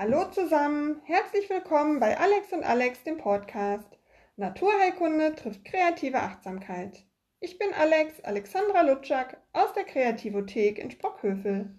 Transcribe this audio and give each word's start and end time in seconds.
Hallo 0.00 0.26
zusammen, 0.30 1.00
herzlich 1.06 1.50
willkommen 1.50 1.98
bei 1.98 2.16
Alex 2.16 2.52
und 2.52 2.62
Alex, 2.62 3.02
dem 3.02 3.18
Podcast. 3.18 3.98
Naturheilkunde 4.36 5.34
trifft 5.34 5.64
kreative 5.64 6.20
Achtsamkeit. 6.20 7.04
Ich 7.40 7.58
bin 7.58 7.66
Alex, 7.76 8.20
Alexandra 8.20 8.82
Lutschak 8.82 9.38
aus 9.52 9.72
der 9.72 9.82
Kreativothek 9.82 10.78
in 10.78 10.92
Sprockhövel. 10.92 11.74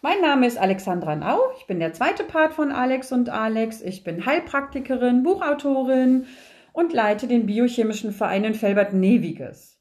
Mein 0.00 0.22
Name 0.22 0.46
ist 0.46 0.56
Alexandra 0.56 1.16
Nau. 1.16 1.38
Ich 1.58 1.66
bin 1.66 1.80
der 1.80 1.92
zweite 1.92 2.24
Part 2.24 2.54
von 2.54 2.72
Alex 2.72 3.12
und 3.12 3.28
Alex. 3.28 3.82
Ich 3.82 4.04
bin 4.04 4.24
Heilpraktikerin, 4.24 5.22
Buchautorin 5.22 6.28
und 6.72 6.94
leite 6.94 7.26
den 7.26 7.44
biochemischen 7.44 8.12
Verein 8.12 8.44
in 8.44 8.54
Felbert-Neviges. 8.54 9.79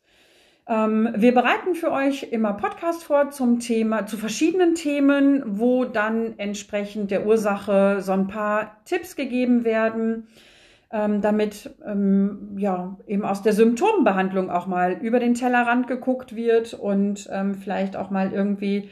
Ähm, 0.69 1.09
wir 1.15 1.33
bereiten 1.33 1.73
für 1.73 1.91
euch 1.91 2.27
immer 2.31 2.53
Podcast 2.53 3.03
vor 3.03 3.31
zum 3.31 3.59
Thema, 3.59 4.05
zu 4.05 4.17
verschiedenen 4.17 4.75
Themen, 4.75 5.41
wo 5.59 5.83
dann 5.83 6.37
entsprechend 6.37 7.09
der 7.09 7.25
Ursache 7.25 8.01
so 8.01 8.11
ein 8.11 8.27
paar 8.27 8.77
Tipps 8.85 9.15
gegeben 9.15 9.63
werden, 9.63 10.27
ähm, 10.91 11.21
damit 11.21 11.71
ähm, 11.83 12.55
ja 12.55 12.99
eben 13.07 13.25
aus 13.25 13.41
der 13.41 13.53
Symptombehandlung 13.53 14.51
auch 14.51 14.67
mal 14.67 14.93
über 15.01 15.19
den 15.19 15.33
Tellerrand 15.33 15.87
geguckt 15.87 16.35
wird 16.35 16.75
und 16.75 17.27
vielleicht 17.59 17.95
auch 17.95 18.11
mal 18.11 18.31
irgendwie 18.31 18.89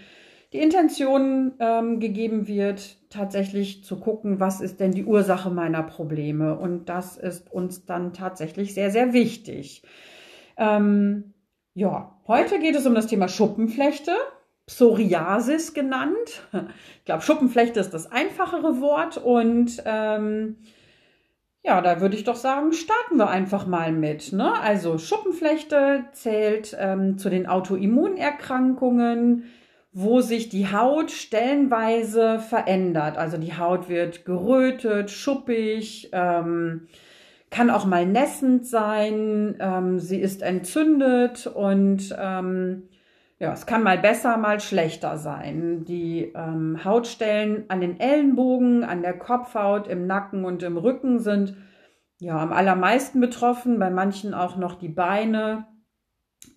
die 0.54 0.60
Intention 0.60 1.54
gegeben 2.00 2.48
wird, 2.48 2.98
tatsächlich 3.10 3.84
zu 3.84 4.00
gucken, 4.00 4.40
was 4.40 4.62
ist 4.62 4.80
denn 4.80 4.94
die 4.94 5.04
Ursache 5.04 5.50
meiner 5.50 5.84
Probleme. 5.84 6.58
Und 6.58 6.88
das 6.88 7.18
ist 7.18 7.52
uns 7.52 7.86
dann 7.86 8.14
tatsächlich 8.14 8.74
sehr, 8.74 8.90
sehr 8.90 9.12
wichtig. 9.12 9.84
Ähm, 10.58 11.34
ja, 11.78 12.12
heute 12.28 12.58
geht 12.58 12.76
es 12.76 12.88
um 12.88 12.96
das 12.96 13.06
Thema 13.06 13.28
Schuppenflechte, 13.28 14.12
Psoriasis 14.66 15.76
genannt. 15.76 16.42
Ich 16.98 17.06
glaube, 17.06 17.22
Schuppenflechte 17.22 17.80
ist 17.80 17.94
das 17.94 18.12
einfachere 18.12 18.82
Wort 18.82 19.18
und 19.18 19.84
ähm, 19.86 20.58
ja, 21.64 21.80
da 21.82 22.02
würde 22.02 22.16
ich 22.16 22.24
doch 22.24 22.36
sagen, 22.36 22.74
starten 22.74 23.18
wir 23.18 23.30
einfach 23.30 23.68
mal 23.68 23.92
mit. 23.92 24.34
Ne? 24.34 24.60
Also 24.60 24.98
Schuppenflechte 24.98 26.06
zählt 26.14 26.76
ähm, 26.80 27.20
zu 27.20 27.30
den 27.30 27.46
Autoimmunerkrankungen, 27.46 29.44
wo 29.94 30.22
sich 30.22 30.50
die 30.50 30.72
Haut 30.72 31.12
stellenweise 31.12 32.40
verändert. 32.40 33.20
Also 33.20 33.38
die 33.38 33.56
Haut 33.56 33.88
wird 33.88 34.26
gerötet, 34.26 35.12
schuppig, 35.12 36.10
ähm, 36.12 36.88
kann 37.58 37.72
auch 37.72 37.86
mal 37.86 38.06
nässend 38.06 38.68
sein, 38.68 39.56
ähm, 39.60 39.98
sie 39.98 40.22
ist 40.22 40.44
entzündet 40.44 41.48
und 41.48 42.16
ähm, 42.16 42.84
ja, 43.40 43.52
es 43.52 43.66
kann 43.66 43.82
mal 43.82 43.98
besser, 43.98 44.38
mal 44.38 44.60
schlechter 44.60 45.18
sein. 45.18 45.84
Die 45.84 46.34
ähm, 46.36 46.86
Hautstellen 46.86 47.66
an 47.70 47.82
den 47.82 48.00
Ellenbogen, 48.00 48.84
an 48.84 49.02
der 49.02 49.18
Kopfhaut, 49.18 49.88
im 49.88 50.06
Nacken 50.06 50.46
und 50.46 50.62
im 50.62 50.78
Rücken 50.78 51.18
sind 51.18 51.56
ja 52.20 52.38
am 52.38 52.54
allermeisten 52.54 53.20
betroffen, 53.22 53.80
bei 53.80 53.90
manchen 53.90 54.36
auch 54.36 54.56
noch 54.58 54.76
die 54.76 54.90
Beine, 54.90 55.66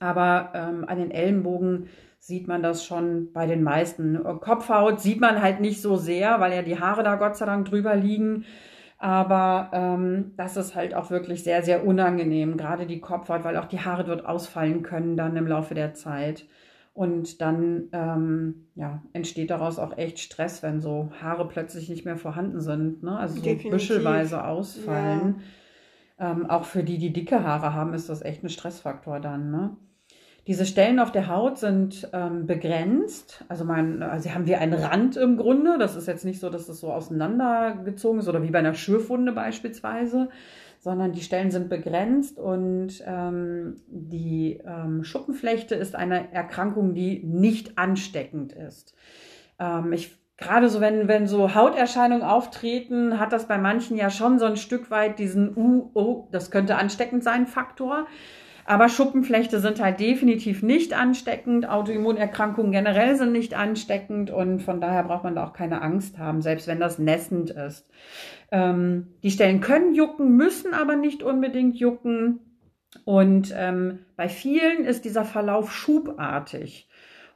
aber 0.01 0.51
ähm, 0.53 0.85
an 0.87 0.98
den 0.98 1.11
Ellenbogen 1.11 1.87
sieht 2.19 2.47
man 2.47 2.62
das 2.62 2.85
schon 2.85 3.33
bei 3.33 3.47
den 3.47 3.62
meisten. 3.62 4.23
Kopfhaut 4.41 5.01
sieht 5.01 5.23
man 5.23 5.41
halt 5.41 5.61
nicht 5.61 5.81
so 5.81 5.97
sehr, 5.97 6.41
weil 6.41 6.53
ja 6.53 6.61
die 6.61 6.79
Haare 6.79 7.03
da 7.03 7.14
Gott 7.14 7.39
sei 7.39 7.47
Dank 7.47 7.70
drüber 7.70 7.97
liegen. 7.97 8.45
Aber 9.03 9.70
ähm, 9.73 10.33
das 10.37 10.59
ist 10.59 10.75
halt 10.75 10.95
auch 10.95 11.11
wirklich 11.11 11.43
sehr, 11.43 11.62
sehr 11.62 11.87
unangenehm, 11.87 12.59
gerade 12.59 12.87
die 12.87 13.01
Kopfhaut, 13.01 13.45
weil 13.45 13.57
auch 13.57 13.65
die 13.65 13.81
Haare 13.81 14.05
dort 14.05 14.27
ausfallen 14.27 14.83
können 14.83 15.17
dann 15.17 15.37
im 15.37 15.47
Laufe 15.47 15.75
der 15.75 15.95
Zeit. 15.95 16.45
Und 16.92 17.41
dann 17.41 17.89
ähm, 17.92 18.67
ja, 18.75 19.03
entsteht 19.15 19.48
daraus 19.48 19.79
auch 19.79 19.97
echt 19.97 20.19
Stress, 20.19 20.62
wenn 20.62 20.83
so 20.83 21.11
Haare 21.23 21.48
plötzlich 21.48 21.89
nicht 21.89 22.05
mehr 22.05 22.19
vorhanden 22.19 22.61
sind. 22.61 23.03
Ne? 23.03 23.19
Also 23.19 23.41
so 23.41 23.70
büschelweise 23.70 24.45
ausfallen. 24.45 25.41
Ja. 26.19 26.33
Ähm, 26.33 26.51
auch 26.51 26.64
für 26.64 26.85
die, 26.85 26.98
die 26.98 27.14
dicke 27.14 27.42
Haare 27.42 27.73
haben, 27.73 27.95
ist 27.95 28.11
das 28.11 28.20
echt 28.20 28.45
ein 28.45 28.51
Stressfaktor 28.51 29.19
dann. 29.19 29.51
Ne? 29.51 29.77
Diese 30.50 30.66
Stellen 30.66 30.98
auf 30.98 31.12
der 31.12 31.28
Haut 31.28 31.58
sind 31.58 32.08
ähm, 32.12 32.44
begrenzt. 32.44 33.44
Also, 33.46 33.64
man, 33.64 34.02
also 34.02 34.24
sie 34.24 34.34
haben 34.34 34.48
wie 34.48 34.56
einen 34.56 34.74
Rand 34.74 35.16
im 35.16 35.36
Grunde. 35.36 35.78
Das 35.78 35.94
ist 35.94 36.08
jetzt 36.08 36.24
nicht 36.24 36.40
so, 36.40 36.50
dass 36.50 36.68
es 36.68 36.80
so 36.80 36.92
auseinandergezogen 36.92 38.18
ist 38.18 38.27
oder 38.27 38.42
wie 38.42 38.50
bei 38.50 38.58
einer 38.58 38.74
Schürfwunde 38.74 39.30
beispielsweise, 39.30 40.28
sondern 40.80 41.12
die 41.12 41.20
Stellen 41.20 41.52
sind 41.52 41.68
begrenzt 41.68 42.36
und 42.36 43.00
ähm, 43.06 43.77
die 43.86 44.61
ähm, 44.66 45.05
Schuppenflechte 45.05 45.77
ist 45.77 45.94
eine 45.94 46.33
Erkrankung, 46.33 46.94
die 46.94 47.22
nicht 47.22 47.78
ansteckend 47.78 48.52
ist. 48.52 48.96
Ähm, 49.61 49.92
ich 49.92 50.18
Gerade 50.36 50.70
so, 50.70 50.80
wenn, 50.80 51.06
wenn 51.06 51.27
so 51.28 51.55
Hauterscheinungen 51.55 52.24
auftreten, 52.24 53.20
hat 53.20 53.32
das 53.32 53.46
bei 53.46 53.58
manchen 53.58 53.98
ja 53.98 54.08
schon 54.08 54.38
so 54.40 54.46
ein 54.46 54.56
Stück 54.56 54.90
weit 54.90 55.18
diesen, 55.18 55.55
uh, 55.55 55.90
oh, 55.92 56.28
das 56.32 56.50
könnte 56.50 56.77
ansteckend 56.77 57.22
sein, 57.22 57.46
Faktor. 57.46 58.06
Aber 58.65 58.89
Schuppenflechte 58.89 59.61
sind 59.61 59.81
halt 59.81 60.01
definitiv 60.01 60.63
nicht 60.63 60.93
ansteckend. 60.93 61.69
Autoimmunerkrankungen 61.69 62.73
generell 62.73 63.17
sind 63.17 63.33
nicht 63.33 63.55
ansteckend 63.55 64.31
und 64.31 64.61
von 64.61 64.81
daher 64.81 65.05
braucht 65.05 65.25
man 65.25 65.35
da 65.35 65.47
auch 65.47 65.53
keine 65.53 65.83
Angst 65.83 66.19
haben, 66.19 66.43
selbst 66.43 66.67
wenn 66.67 66.81
das 66.81 66.98
nässend 66.98 67.51
ist. 67.51 67.89
Ähm, 68.53 69.15
die 69.23 69.31
Stellen 69.31 69.61
können 69.61 69.95
jucken, 69.95 70.37
müssen 70.37 70.75
aber 70.75 70.97
nicht 70.97 71.23
unbedingt 71.23 71.77
jucken. 71.77 72.41
Und 73.05 73.55
ähm, 73.57 74.01
bei 74.17 74.29
vielen 74.29 74.85
ist 74.85 75.05
dieser 75.05 75.25
Verlauf 75.25 75.73
schubartig. 75.73 76.89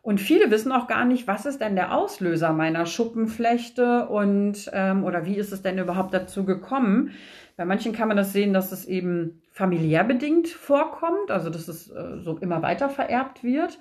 Und 0.05 0.21
viele 0.21 0.51
wissen 0.51 0.71
auch 0.71 0.87
gar 0.87 1.07
nicht, 1.07 1.27
was 1.27 1.47
ist 1.47 1.63
denn 1.63 1.77
der 1.77 1.95
Auslöser 1.97 2.53
meiner 2.53 2.85
Schuppenflechte 2.85 4.07
und 4.07 4.71
ähm, 4.75 5.03
oder 5.03 5.25
wie 5.25 5.37
ist 5.37 5.51
es 5.51 5.63
denn 5.63 5.79
überhaupt 5.79 6.13
dazu 6.13 6.45
gekommen? 6.45 7.13
Bei 7.57 7.65
manchen 7.65 7.93
kann 7.93 8.09
man 8.09 8.17
das 8.17 8.33
sehen, 8.33 8.53
dass 8.53 8.73
es 8.73 8.85
eben 8.85 9.43
familiär 9.53 10.05
bedingt 10.05 10.49
vorkommt, 10.49 11.31
also 11.31 11.51
dass 11.51 11.69
es 11.69 11.91
äh, 11.91 12.19
so 12.19 12.37
immer 12.39 12.63
weiter 12.63 12.89
vererbt 12.89 13.45
wird. 13.45 13.79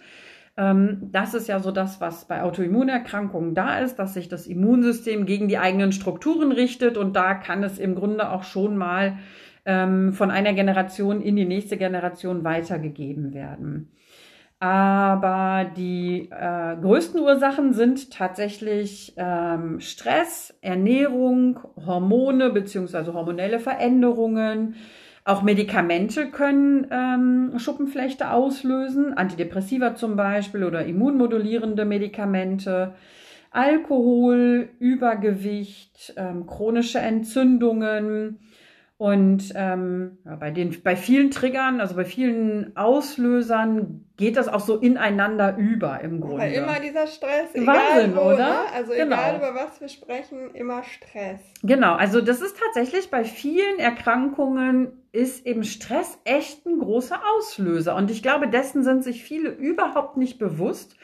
Ähm, 0.55 1.09
das 1.11 1.33
ist 1.33 1.47
ja 1.47 1.59
so 1.59 1.71
das, 1.71 1.99
was 1.99 2.25
bei 2.25 2.43
Autoimmunerkrankungen 2.43 3.55
da 3.55 3.79
ist, 3.79 3.95
dass 3.95 4.13
sich 4.13 4.29
das 4.29 4.45
Immunsystem 4.45 5.25
gegen 5.25 5.47
die 5.47 5.57
eigenen 5.57 5.91
Strukturen 5.91 6.51
richtet 6.51 6.97
und 6.97 7.15
da 7.15 7.33
kann 7.33 7.63
es 7.63 7.79
im 7.79 7.95
Grunde 7.95 8.29
auch 8.29 8.43
schon 8.43 8.77
mal 8.77 9.17
ähm, 9.65 10.13
von 10.13 10.29
einer 10.29 10.53
Generation 10.53 11.21
in 11.21 11.35
die 11.35 11.45
nächste 11.45 11.77
Generation 11.77 12.43
weitergegeben 12.43 13.33
werden. 13.33 13.91
Aber 14.63 15.65
die 15.75 16.29
äh, 16.31 16.77
größten 16.81 17.19
Ursachen 17.19 17.73
sind 17.73 18.11
tatsächlich 18.11 19.11
ähm, 19.17 19.81
Stress, 19.81 20.57
Ernährung, 20.61 21.59
Hormone 21.85 22.49
bzw. 22.49 23.11
hormonelle 23.11 23.59
Veränderungen. 23.59 24.75
Auch 25.25 25.41
Medikamente 25.41 26.27
können 26.27 26.87
ähm, 26.91 27.59
Schuppenflechte 27.59 28.31
auslösen, 28.31 29.13
Antidepressiva 29.13 29.95
zum 29.95 30.15
Beispiel 30.15 30.63
oder 30.63 30.85
immunmodulierende 30.85 31.83
Medikamente. 31.83 32.93
Alkohol, 33.51 34.69
Übergewicht, 34.79 36.13
ähm, 36.15 36.45
chronische 36.45 36.99
Entzündungen, 36.99 38.39
und 39.03 39.51
ähm, 39.53 40.17
ja, 40.23 40.37
bei, 40.37 40.49
den, 40.49 40.81
bei 40.81 40.95
vielen 40.95 41.29
Triggern, 41.29 41.81
also 41.81 41.93
bei 41.93 42.05
vielen 42.05 42.71
Auslösern, 42.77 44.05
geht 44.15 44.37
das 44.37 44.47
auch 44.47 44.61
so 44.61 44.77
ineinander 44.77 45.57
über 45.57 45.99
im 45.99 46.21
Grunde. 46.21 46.37
Weil 46.37 46.53
immer 46.53 46.79
dieser 46.79 47.07
Stress, 47.07 47.53
Wahnsinn, 47.53 47.63
egal 47.63 48.15
wo, 48.15 48.21
oder? 48.21 48.37
Ne? 48.37 48.55
Also 48.73 48.93
genau. 48.93 49.17
egal 49.17 49.35
über 49.35 49.55
was 49.55 49.81
wir 49.81 49.89
sprechen, 49.89 50.55
immer 50.55 50.83
Stress. 50.83 51.41
Genau, 51.63 51.95
also 51.95 52.21
das 52.21 52.39
ist 52.39 52.57
tatsächlich 52.57 53.11
bei 53.11 53.25
vielen 53.25 53.77
Erkrankungen 53.77 54.93
ist 55.11 55.45
eben 55.45 55.65
Stress 55.65 56.17
echt 56.23 56.65
ein 56.65 56.79
großer 56.79 57.19
Auslöser. 57.37 57.97
Und 57.97 58.09
ich 58.09 58.23
glaube, 58.23 58.47
dessen 58.47 58.85
sind 58.85 59.03
sich 59.03 59.21
viele 59.21 59.49
überhaupt 59.49 60.15
nicht 60.15 60.39
bewusst. 60.39 60.95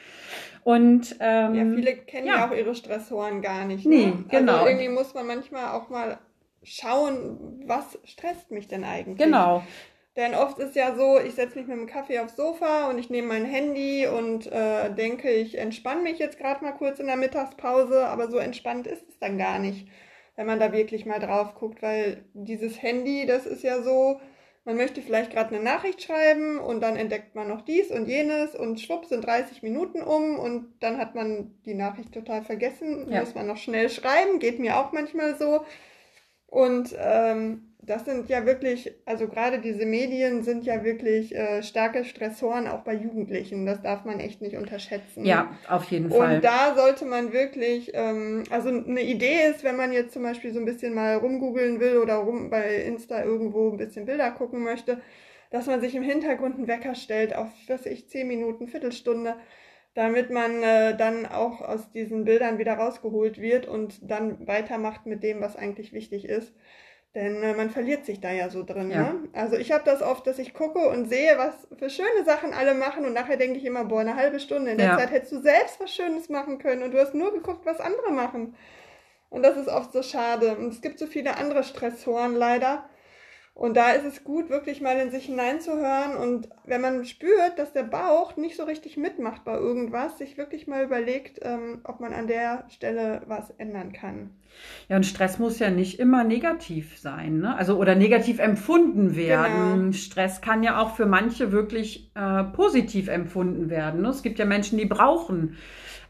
Und 0.64 1.18
ähm, 1.20 1.54
ja, 1.54 1.76
viele 1.76 1.98
kennen 1.98 2.28
ja. 2.28 2.38
ja 2.38 2.48
auch 2.48 2.56
ihre 2.56 2.76
Stressoren 2.76 3.42
gar 3.42 3.66
nicht. 3.66 3.86
Nee, 3.86 4.06
ne? 4.06 4.24
genau. 4.30 4.54
Also 4.54 4.68
irgendwie 4.68 4.88
muss 4.88 5.14
man 5.14 5.28
manchmal 5.28 5.78
auch 5.78 5.90
mal 5.90 6.18
schauen, 6.64 7.64
was 7.66 7.98
stresst 8.04 8.52
mich 8.52 8.68
denn 8.68 8.84
eigentlich. 8.84 9.18
Genau. 9.18 9.64
Denn 10.16 10.36
oft 10.36 10.58
ist 10.60 10.76
ja 10.76 10.96
so, 10.96 11.20
ich 11.20 11.36
setze 11.36 11.58
mich 11.58 11.68
mit 11.68 11.78
dem 11.78 11.88
Kaffee 11.88 12.20
aufs 12.20 12.36
Sofa 12.36 12.90
und 12.90 12.98
ich 12.98 13.10
nehme 13.10 13.28
mein 13.30 13.46
Handy 13.46 14.06
und 14.08 14.52
äh, 14.52 14.94
denke, 14.94 15.30
ich 15.30 15.58
entspanne 15.58 16.02
mich 16.02 16.20
jetzt 16.20 16.38
gerade 16.38 16.64
mal 16.64 16.74
kurz 16.74 17.00
in 17.00 17.06
der 17.08 17.16
Mittagspause, 17.16 18.06
aber 18.08 18.30
so 18.30 18.38
entspannt 18.38 18.86
ist 18.88 19.08
es 19.08 19.18
dann 19.20 19.38
gar 19.38 19.60
nicht, 19.60 19.88
wenn 20.36 20.48
man 20.48 20.60
da 20.60 20.74
wirklich 20.74 21.06
mal 21.06 21.20
drauf 21.20 21.56
guckt, 21.56 21.82
weil 21.82 22.26
dieses 22.34 22.82
Handy, 22.82 23.28
das 23.28 23.46
ist 23.46 23.64
ja 23.64 23.82
so, 23.82 24.20
man 24.66 24.76
möchte 24.76 25.02
vielleicht 25.02 25.32
gerade 25.32 25.56
eine 25.56 25.64
Nachricht 25.64 26.02
schreiben 26.02 26.60
und 26.60 26.82
dann 26.82 26.98
entdeckt 26.98 27.36
man 27.36 27.48
noch 27.48 27.62
dies 27.62 27.90
und 27.90 28.08
jenes 28.08 28.56
und 28.56 28.82
schwupp 28.82 29.06
sind 29.06 29.26
30 29.26 29.64
Minuten 29.64 30.02
um 30.02 30.38
und 30.38 30.74
dann 30.82 30.98
hat 30.98 31.16
man 31.16 31.56
die 31.66 31.76
Nachricht 31.76 32.14
total 32.14 32.44
vergessen, 32.44 33.10
Ja. 33.10 33.22
muss 33.22 33.36
man 33.36 33.48
noch 33.48 33.58
schnell 33.58 33.90
schreiben, 33.90 34.40
geht 34.40 34.60
mir 34.60 34.78
auch 34.78 34.92
manchmal 34.92 35.38
so. 35.38 35.64
Und 36.50 36.96
ähm, 36.98 37.70
das 37.82 38.06
sind 38.06 38.30
ja 38.30 38.46
wirklich, 38.46 38.94
also 39.06 39.28
gerade 39.28 39.60
diese 39.60 39.86
Medien 39.86 40.44
sind 40.44 40.64
ja 40.66 40.84
wirklich 40.84 41.36
äh, 41.36 41.64
starke 41.64 42.06
Stressoren 42.06 42.68
auch 42.68 42.82
bei 42.82 42.94
Jugendlichen. 42.94 43.66
Das 43.66 43.82
darf 43.82 44.06
man 44.06 44.20
echt 44.20 44.42
nicht 44.42 44.58
unterschätzen. 44.58 45.26
Ja, 45.26 45.56
auf 45.68 45.86
jeden 45.86 46.12
Fall. 46.12 46.36
Und 46.36 46.44
da 46.44 46.76
sollte 46.76 47.06
man 47.06 47.34
wirklich, 47.34 47.92
ähm, 47.94 48.44
also 48.50 48.70
eine 48.70 49.02
Idee 49.02 49.50
ist, 49.50 49.64
wenn 49.64 49.76
man 49.76 49.92
jetzt 49.92 50.14
zum 50.14 50.24
Beispiel 50.24 50.54
so 50.54 50.60
ein 50.60 50.66
bisschen 50.66 50.94
mal 50.94 51.16
rumgoogeln 51.16 51.80
will 51.80 51.98
oder 51.98 52.16
rum 52.16 52.50
bei 52.50 52.76
Insta 52.84 53.24
irgendwo 53.24 53.72
ein 53.72 53.78
bisschen 53.78 54.06
Bilder 54.06 54.32
gucken 54.32 54.64
möchte, 54.64 55.02
dass 55.50 55.66
man 55.66 55.82
sich 55.82 55.96
im 55.96 56.04
Hintergrund 56.04 56.58
einen 56.58 56.68
Wecker 56.68 56.96
stellt 56.96 57.36
auf, 57.36 57.48
was 57.68 57.86
weiß 57.86 57.92
ich, 57.92 58.08
zehn 58.08 58.28
Minuten, 58.28 58.68
Viertelstunde, 58.68 59.36
damit 60.00 60.30
man 60.30 60.64
äh, 60.64 60.96
dann 60.96 61.26
auch 61.26 61.60
aus 61.60 61.92
diesen 61.92 62.24
Bildern 62.24 62.58
wieder 62.58 62.76
rausgeholt 62.76 63.42
wird 63.42 63.66
und 63.66 64.10
dann 64.10 64.48
weitermacht 64.48 65.06
mit 65.06 65.24
dem, 65.24 65.42
was 65.42 65.58
eigentlich 65.58 65.92
wichtig 65.92 66.24
ist. 66.24 66.54
Denn 67.16 67.44
äh, 67.44 67.54
man 67.54 67.70
verliert 67.70 68.06
sich 68.06 68.22
da 68.22 68.32
ja 68.32 68.50
so 68.50 68.64
drin. 68.64 68.92
Ja. 68.92 69.12
Ne? 69.12 69.28
Also 69.34 69.58
ich 69.58 69.74
habe 69.74 69.84
das 69.84 70.02
oft, 70.02 70.26
dass 70.26 70.40
ich 70.40 70.54
gucke 70.54 70.88
und 70.88 71.10
sehe, 71.10 71.38
was 71.38 71.68
für 71.78 71.90
schöne 71.90 72.24
Sachen 72.24 72.54
alle 72.54 72.76
machen 72.76 73.04
und 73.04 73.12
nachher 73.12 73.36
denke 73.36 73.58
ich 73.60 73.66
immer, 73.66 73.84
boah, 73.84 74.00
eine 74.00 74.16
halbe 74.16 74.40
Stunde. 74.40 74.72
In 74.72 74.78
der 74.78 74.88
Ja. 74.88 74.98
Zeit 74.98 75.12
hättest 75.12 75.34
du 75.34 75.42
selbst 75.42 75.82
was 75.82 75.94
Schönes 75.94 76.30
machen 76.30 76.60
können 76.60 76.82
und 76.84 76.92
du 76.94 76.98
hast 76.98 77.14
nur 77.14 77.34
geguckt, 77.34 77.66
was 77.66 77.82
andere 77.82 78.12
machen. 78.14 78.56
Und 79.30 79.44
das 79.44 79.58
ist 79.58 79.68
oft 79.68 79.92
so 79.92 80.02
schade. 80.02 80.56
Und 80.56 80.72
es 80.72 80.82
gibt 80.82 80.98
so 80.98 81.08
viele 81.08 81.36
andere 81.36 81.66
Stressoren 81.66 82.36
leider. 82.36 82.90
Und 83.60 83.76
da 83.76 83.92
ist 83.92 84.06
es 84.06 84.24
gut, 84.24 84.50
wirklich 84.50 84.80
mal 84.80 84.98
in 85.00 85.12
sich 85.12 85.26
hineinzuhören 85.26 86.16
und 86.16 86.48
wenn 86.64 86.80
man 86.80 87.04
spürt, 87.04 87.60
dass 87.60 87.74
der 87.74 87.84
Bauch 87.84 88.38
nicht 88.38 88.56
so 88.56 88.64
richtig 88.64 88.96
mitmacht 88.96 89.44
bei 89.44 89.54
irgendwas, 89.54 90.18
sich 90.18 90.38
wirklich 90.38 90.66
mal 90.66 90.86
überlegt, 90.86 91.40
ähm, 91.42 91.82
ob 91.84 92.00
man 92.00 92.14
an 92.14 92.28
der 92.28 92.64
Stelle 92.70 93.22
was 93.28 93.50
ändern 93.58 93.92
kann. 93.92 94.30
Ja, 94.88 94.96
und 94.96 95.06
Stress 95.06 95.40
muss 95.40 95.60
ja 95.60 95.70
nicht 95.72 96.00
immer 96.00 96.24
negativ 96.24 96.98
sein, 97.00 97.40
ne? 97.40 97.54
Also 97.58 97.76
oder 97.76 97.96
negativ 97.96 98.40
empfunden 98.40 99.18
werden. 99.18 99.80
Genau. 99.80 99.92
Stress 99.92 100.40
kann 100.40 100.64
ja 100.64 100.82
auch 100.82 100.96
für 100.96 101.06
manche 101.06 101.52
wirklich 101.52 102.12
äh, 102.16 102.46
positiv 102.46 103.10
empfunden 103.10 103.70
werden. 103.70 104.04
Ne? 104.04 104.08
Es 104.08 104.24
gibt 104.24 104.40
ja 104.40 104.46
Menschen, 104.46 104.78
die 104.78 104.86
brauchen 104.86 105.58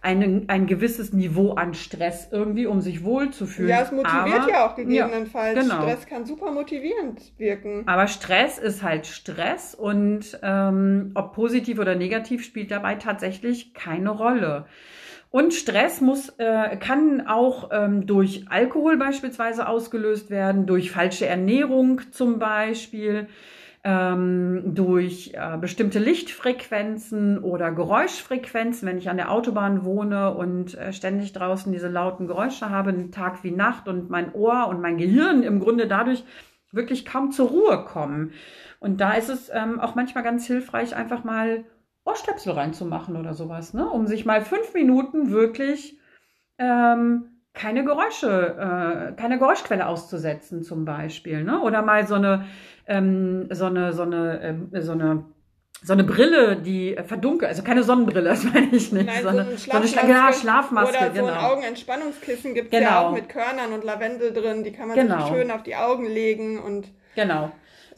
einen, 0.01 0.47
ein 0.47 0.65
gewisses 0.65 1.11
Niveau 1.13 1.51
an 1.53 1.73
Stress 1.73 2.29
irgendwie, 2.31 2.65
um 2.65 2.79
sich 2.81 3.03
wohlzufühlen. 3.03 3.69
Ja, 3.69 3.81
es 3.81 3.91
motiviert 3.91 4.39
Aber- 4.41 4.49
ja 4.49 4.65
auch 4.67 4.75
gegebenenfalls. 4.75 5.55
Ja, 5.55 5.61
genau. 5.61 5.81
Stress 5.81 6.05
kann 6.05 6.25
super 6.25 6.51
motivierend 6.51 7.33
wirken. 7.37 7.83
Aber 7.85 8.07
Stress 8.07 8.57
ist 8.57 8.81
halt 8.83 9.07
Stress 9.07 9.75
und 9.75 10.39
ähm, 10.41 11.11
ob 11.15 11.33
positiv 11.33 11.79
oder 11.79 11.95
negativ 11.95 12.43
spielt 12.43 12.71
dabei 12.71 12.95
tatsächlich 12.95 13.73
keine 13.73 14.09
Rolle. 14.11 14.65
Und 15.31 15.53
Stress 15.53 16.01
muss, 16.01 16.29
äh, 16.39 16.75
kann 16.77 17.27
auch 17.27 17.69
ähm, 17.71 18.07
durch 18.07 18.45
Alkohol 18.49 18.97
beispielsweise 18.97 19.67
ausgelöst 19.67 20.31
werden, 20.31 20.65
durch 20.65 20.89
falsche 20.89 21.27
Ernährung 21.27 22.01
zum 22.11 22.39
Beispiel, 22.39 23.27
ähm, 23.83 24.75
durch 24.75 25.33
äh, 25.33 25.57
bestimmte 25.57 25.99
Lichtfrequenzen 25.99 27.39
oder 27.39 27.71
Geräuschfrequenzen. 27.71 28.87
Wenn 28.87 28.97
ich 28.97 29.09
an 29.09 29.17
der 29.17 29.31
Autobahn 29.31 29.85
wohne 29.85 30.33
und 30.33 30.77
äh, 30.77 30.91
ständig 30.91 31.33
draußen 31.33 31.71
diese 31.71 31.87
lauten 31.87 32.27
Geräusche 32.27 32.69
habe, 32.69 33.11
Tag 33.11 33.43
wie 33.43 33.51
Nacht 33.51 33.87
und 33.87 34.09
mein 34.09 34.33
Ohr 34.33 34.67
und 34.67 34.81
mein 34.81 34.97
Gehirn 34.97 35.43
im 35.43 35.59
Grunde 35.59 35.87
dadurch 35.87 36.23
wirklich 36.71 37.05
kaum 37.05 37.31
zur 37.31 37.49
Ruhe 37.49 37.85
kommen. 37.85 38.33
Und 38.79 39.01
da 39.01 39.13
ist 39.13 39.29
es 39.29 39.49
ähm, 39.53 39.79
auch 39.79 39.95
manchmal 39.95 40.23
ganz 40.23 40.45
hilfreich, 40.45 40.95
einfach 40.95 41.23
mal 41.23 41.63
Ohrstöpsel 42.05 42.53
reinzumachen 42.53 43.15
oder 43.15 43.33
sowas, 43.33 43.73
ne? 43.73 43.87
um 43.89 44.07
sich 44.07 44.25
mal 44.25 44.41
fünf 44.41 44.73
Minuten 44.73 45.31
wirklich 45.31 45.99
ähm, 46.57 47.38
keine 47.53 47.83
Geräusche, 47.83 49.09
äh, 49.09 49.19
keine 49.19 49.37
Geräuschquelle 49.39 49.87
auszusetzen 49.87 50.63
zum 50.63 50.85
Beispiel, 50.85 51.43
ne? 51.43 51.61
oder 51.61 51.81
mal 51.81 52.07
so 52.07 52.15
eine, 52.15 52.45
ähm, 52.87 53.47
so 53.51 53.65
eine, 53.65 53.91
so 53.93 54.03
eine, 54.03 54.39
ähm, 54.41 54.69
so 54.73 54.91
eine 54.93 55.25
so 55.81 55.93
eine 55.93 56.03
Brille, 56.03 56.57
die 56.57 56.97
äh, 56.97 57.03
verdunkelt, 57.05 57.47
also 57.49 57.63
keine 57.63 57.83
Sonnenbrille, 57.83 58.27
das 58.29 58.43
meine 58.43 58.67
ich 58.75 58.91
nicht. 58.91 59.05
Nein, 59.05 59.23
so 59.23 59.29
so 59.29 59.29
eine, 59.29 59.43
so 59.45 59.71
eine 59.71 59.85
Schla- 59.85 59.87
Schlafmaske, 59.87 60.09
ja, 60.11 60.33
Schlafmaske, 60.33 60.97
Oder 60.97 61.07
so 61.07 61.13
genau. 61.13 61.27
ein 61.27 61.37
Augenentspannungskissen 61.45 62.53
gibt 62.53 62.73
es 62.73 62.79
ja 62.81 62.87
Genau. 62.89 63.07
auch 63.07 63.11
mit 63.13 63.29
Körnern 63.29 63.71
und 63.73 63.85
Lavendel 63.85 64.33
drin. 64.33 64.63
Die 64.65 64.73
kann 64.73 64.89
man 64.89 64.97
Genau. 64.97 65.21
sich 65.21 65.27
schön 65.29 65.51
auf 65.51 65.63
die 65.63 65.75
Augen 65.77 66.05
legen 66.05 66.59
und 66.59 66.91
Genau. 67.15 67.51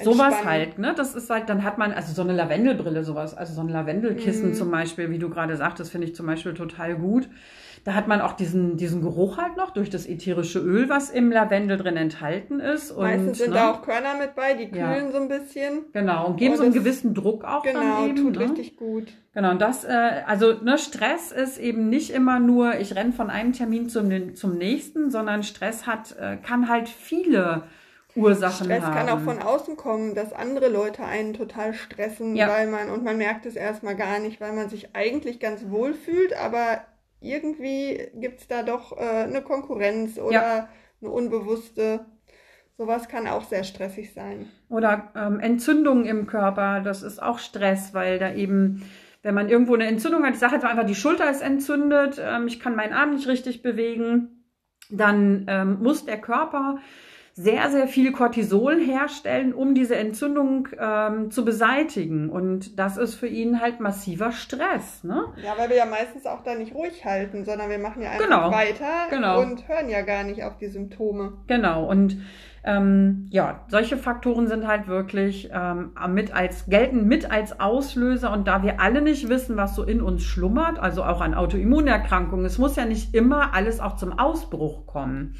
Sowas 0.03 0.44
halt, 0.45 0.77
ne? 0.80 0.94
Das 0.95 1.15
ist 1.15 1.30
halt, 1.30 1.50
dann 1.50 1.63
hat 1.63 1.77
man, 1.77 1.92
also 1.94 2.13
so 2.13 2.21
eine 2.21 2.33
Lavendelbrille, 2.33 3.03
sowas, 3.03 3.36
also 3.36 3.53
so 3.53 3.62
ein 3.62 3.69
Lavendelkissen 3.69 4.50
Mhm. 4.50 4.53
zum 4.53 4.71
Beispiel, 4.71 5.09
wie 5.09 5.19
du 5.19 5.30
gerade 5.30 5.56
sagtest, 5.57 5.92
finde 5.92 6.07
ich 6.07 6.15
zum 6.15 6.25
Beispiel 6.25 6.53
total 6.53 6.95
gut. 6.95 7.30
Da 7.83 7.95
hat 7.95 8.07
man 8.07 8.21
auch 8.21 8.33
diesen, 8.33 8.77
diesen 8.77 9.01
Geruch 9.01 9.38
halt 9.39 9.57
noch 9.57 9.71
durch 9.71 9.89
das 9.89 10.06
ätherische 10.06 10.59
Öl, 10.59 10.88
was 10.88 11.09
im 11.09 11.31
Lavendel 11.31 11.77
drin 11.77 11.98
enthalten 11.98 12.59
ist. 12.59 12.92
Und, 12.92 13.01
meistens 13.03 13.39
sind 13.39 13.50
ne? 13.50 13.56
da 13.56 13.71
auch 13.71 13.81
Körner 13.81 14.15
mit 14.19 14.36
bei, 14.36 14.53
die 14.53 14.75
Ja. 14.75 14.94
kühlen 14.94 15.12
so 15.12 15.18
ein 15.18 15.27
bisschen. 15.27 15.86
Genau, 15.92 16.27
und 16.27 16.38
geben 16.38 16.51
Und 16.51 16.57
so 16.57 16.63
einen 16.65 16.74
gewissen 16.74 17.15
Druck 17.15 17.44
auch 17.44 17.63
Genau, 17.63 17.80
dann 17.80 18.09
eben. 18.09 18.18
tut 18.18 18.38
ne? 18.38 18.44
richtig 18.44 18.77
gut. 18.77 19.07
Genau, 19.33 19.50
und 19.51 19.62
das, 19.62 19.83
äh, 19.83 20.21
also 20.27 20.53
ne, 20.62 20.77
Stress 20.77 21.31
ist 21.31 21.57
eben 21.57 21.89
nicht 21.89 22.12
immer 22.12 22.39
nur, 22.39 22.77
ich 22.80 22.95
renne 22.95 23.13
von 23.13 23.30
einem 23.31 23.53
Termin 23.53 23.89
zum, 23.89 24.36
zum 24.36 24.57
nächsten, 24.57 25.09
sondern 25.09 25.42
Stress 25.42 25.88
hat, 25.88 26.15
äh, 26.19 26.38
kann 26.38 26.69
halt 26.69 26.88
viele 26.89 27.63
Ursachen 28.16 28.66
Stress 28.66 28.84
haben. 28.84 28.94
kann 28.96 29.10
auch 29.10 29.22
von 29.22 29.40
außen 29.42 29.78
kommen, 29.78 30.16
dass 30.16 30.34
andere 30.34 30.69
Leute 30.69 31.04
einen 31.04 31.34
total 31.34 31.74
stressen, 31.74 32.36
Ja. 32.36 32.48
weil 32.50 32.68
man, 32.68 32.90
und 32.90 33.04
man 33.04 33.18
merkt 33.18 33.46
es 33.46 33.56
erstmal 33.56 33.96
gar 33.96 34.19
nicht, 34.19 34.42
weil 34.42 34.54
man 34.54 34.69
sich 34.69 34.96
eigentlich 34.96 35.40
ganz 35.40 35.69
wohl 35.69 35.94
fühlt, 35.94 36.34
aber 36.38 36.81
irgendwie 37.22 38.10
gibt 38.16 38.42
es 38.42 38.48
da 38.48 38.63
doch 38.63 38.98
äh, 38.98 39.24
eine 39.24 39.42
Konkurrenz 39.42 40.18
oder 40.18 40.31
Ja. 40.34 40.69
eine 41.02 41.10
unbewusste. 41.12 42.06
Sowas 42.78 43.08
kann 43.08 43.28
auch 43.28 43.44
sehr 43.44 43.63
stressig 43.63 44.13
sein. 44.13 44.48
Oder 44.69 45.12
ähm, 45.16 45.40
Entzündungen 45.40 46.06
im 46.06 46.25
Körper, 46.25 46.81
das 46.81 47.04
ist 47.04 47.22
auch 47.22 47.38
Stress, 47.38 47.94
weil 47.94 48.18
da 48.18 48.34
eben, 48.34 48.84
wenn 49.22 49.36
man 49.36 49.50
irgendwo 49.50 49.75
eine 49.75 49.86
Entzündung 49.86 50.24
hat, 50.25 50.34
ich 50.34 50.40
sage 50.40 50.56
jetzt 50.56 50.63
mal 50.63 50.69
einfach, 50.72 50.86
die 50.88 50.96
Schulter 50.96 51.30
ist 51.30 51.42
entzündet, 51.44 52.19
ähm, 52.24 52.48
ich 52.48 52.60
kann 52.60 52.75
meinen 52.75 52.94
Arm 52.94 53.13
nicht 53.13 53.28
richtig 53.28 53.62
bewegen, 53.62 54.46
dann 54.90 55.46
ähm, 55.48 55.78
muss 55.84 56.06
der 56.06 56.19
Körper 56.19 56.80
sehr, 57.33 57.69
sehr 57.69 57.88
viel 57.88 58.12
Cortisol 58.12 58.80
herstellen, 58.80 59.54
um 59.54 59.74
diese 59.74 59.95
Entzündung 59.95 60.68
ähm, 60.78 61.31
zu 61.31 61.45
beseitigen. 61.45 62.30
Und 62.30 62.78
das 62.78 62.98
ist 62.98 63.16
für 63.16 63.28
ihn 63.28 63.62
halt 63.62 63.80
massiver 63.80 64.31
Stress. 64.31 65.04
Ne? 65.04 65.24
Ja, 65.44 65.54
weil 65.57 65.69
wir 65.69 65.78
ja 65.78 65.86
meistens 65.86 66.25
auch 66.25 66.44
da 66.44 66.56
nicht 66.56 66.75
ruhig 66.75 67.06
halten, 67.06 67.45
sondern 67.45 67.69
wir 67.69 67.80
machen 67.80 68.01
ja 68.01 68.12
einfach 68.12 68.25
Genau, 68.25 68.51
weiter 68.51 69.07
genau. 69.10 69.42
und 69.42 69.68
hören 69.68 69.88
ja 69.89 70.01
gar 70.01 70.24
nicht 70.24 70.44
auf 70.44 70.57
die 70.57 70.68
Symptome. 70.68 71.33
Genau, 71.48 71.89
und 71.89 72.18
ähm, 72.63 73.28
ja, 73.31 73.66
solche 73.69 73.98
Faktoren 73.98 74.48
sind 74.48 74.68
halt 74.68 74.88
wirklich 74.88 75.50
ähm, 75.51 75.94
mit 76.10 76.36
als, 76.36 76.68
gelten 76.68 77.07
mit 77.07 77.31
als 77.31 77.60
Auslöser 77.60 78.31
und 78.31 78.48
da 78.48 78.62
wir 78.62 78.80
alle 78.80 79.01
nicht 79.01 79.30
wissen, 79.30 79.57
was 79.57 79.74
so 79.74 79.84
in 79.84 80.01
uns 80.01 80.24
schlummert, 80.24 80.77
also 80.77 81.04
auch 81.04 81.22
an 81.22 81.34
Autoimmunerkrankungen, 81.34 82.45
es 82.45 82.60
muss 82.60 82.75
ja 82.75 82.86
nicht 82.86 83.16
immer 83.16 83.54
alles 83.56 83.80
auch 83.80 83.95
zum 83.95 84.19
Ausbruch 84.19 84.86
kommen. 84.86 85.36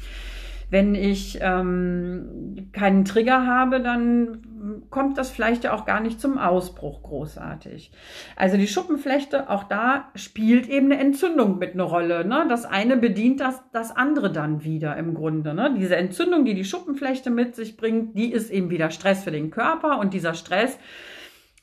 Wenn 0.72 0.94
ich 0.94 1.38
ähm, 1.42 2.70
keinen 2.72 3.04
Trigger 3.04 3.46
habe, 3.46 3.80
dann 3.80 4.86
kommt 4.88 5.18
das 5.18 5.30
vielleicht 5.30 5.64
ja 5.64 5.74
auch 5.74 5.84
gar 5.84 6.00
nicht 6.00 6.18
zum 6.18 6.38
Ausbruch 6.38 7.02
großartig. 7.02 7.92
Also 8.36 8.56
die 8.56 8.66
Schuppenflechte, 8.66 9.50
auch 9.50 9.64
da 9.64 10.10
spielt 10.14 10.70
eben 10.70 10.90
eine 10.90 10.98
Entzündung 10.98 11.58
mit 11.58 11.74
eine 11.74 11.82
Rolle. 11.82 12.24
Ne? 12.24 12.46
Das 12.48 12.64
eine 12.64 12.96
bedient 12.96 13.40
das, 13.40 13.62
das 13.74 13.94
andere 13.94 14.32
dann 14.32 14.64
wieder 14.64 14.96
im 14.96 15.12
Grunde. 15.12 15.52
Ne? 15.52 15.74
Diese 15.76 15.96
Entzündung, 15.96 16.46
die 16.46 16.54
die 16.54 16.64
Schuppenflechte 16.64 17.28
mit 17.28 17.54
sich 17.54 17.76
bringt, 17.76 18.16
die 18.16 18.32
ist 18.32 18.50
eben 18.50 18.70
wieder 18.70 18.90
Stress 18.90 19.24
für 19.24 19.30
den 19.30 19.50
Körper 19.50 19.98
und 19.98 20.14
dieser 20.14 20.32
Stress, 20.32 20.78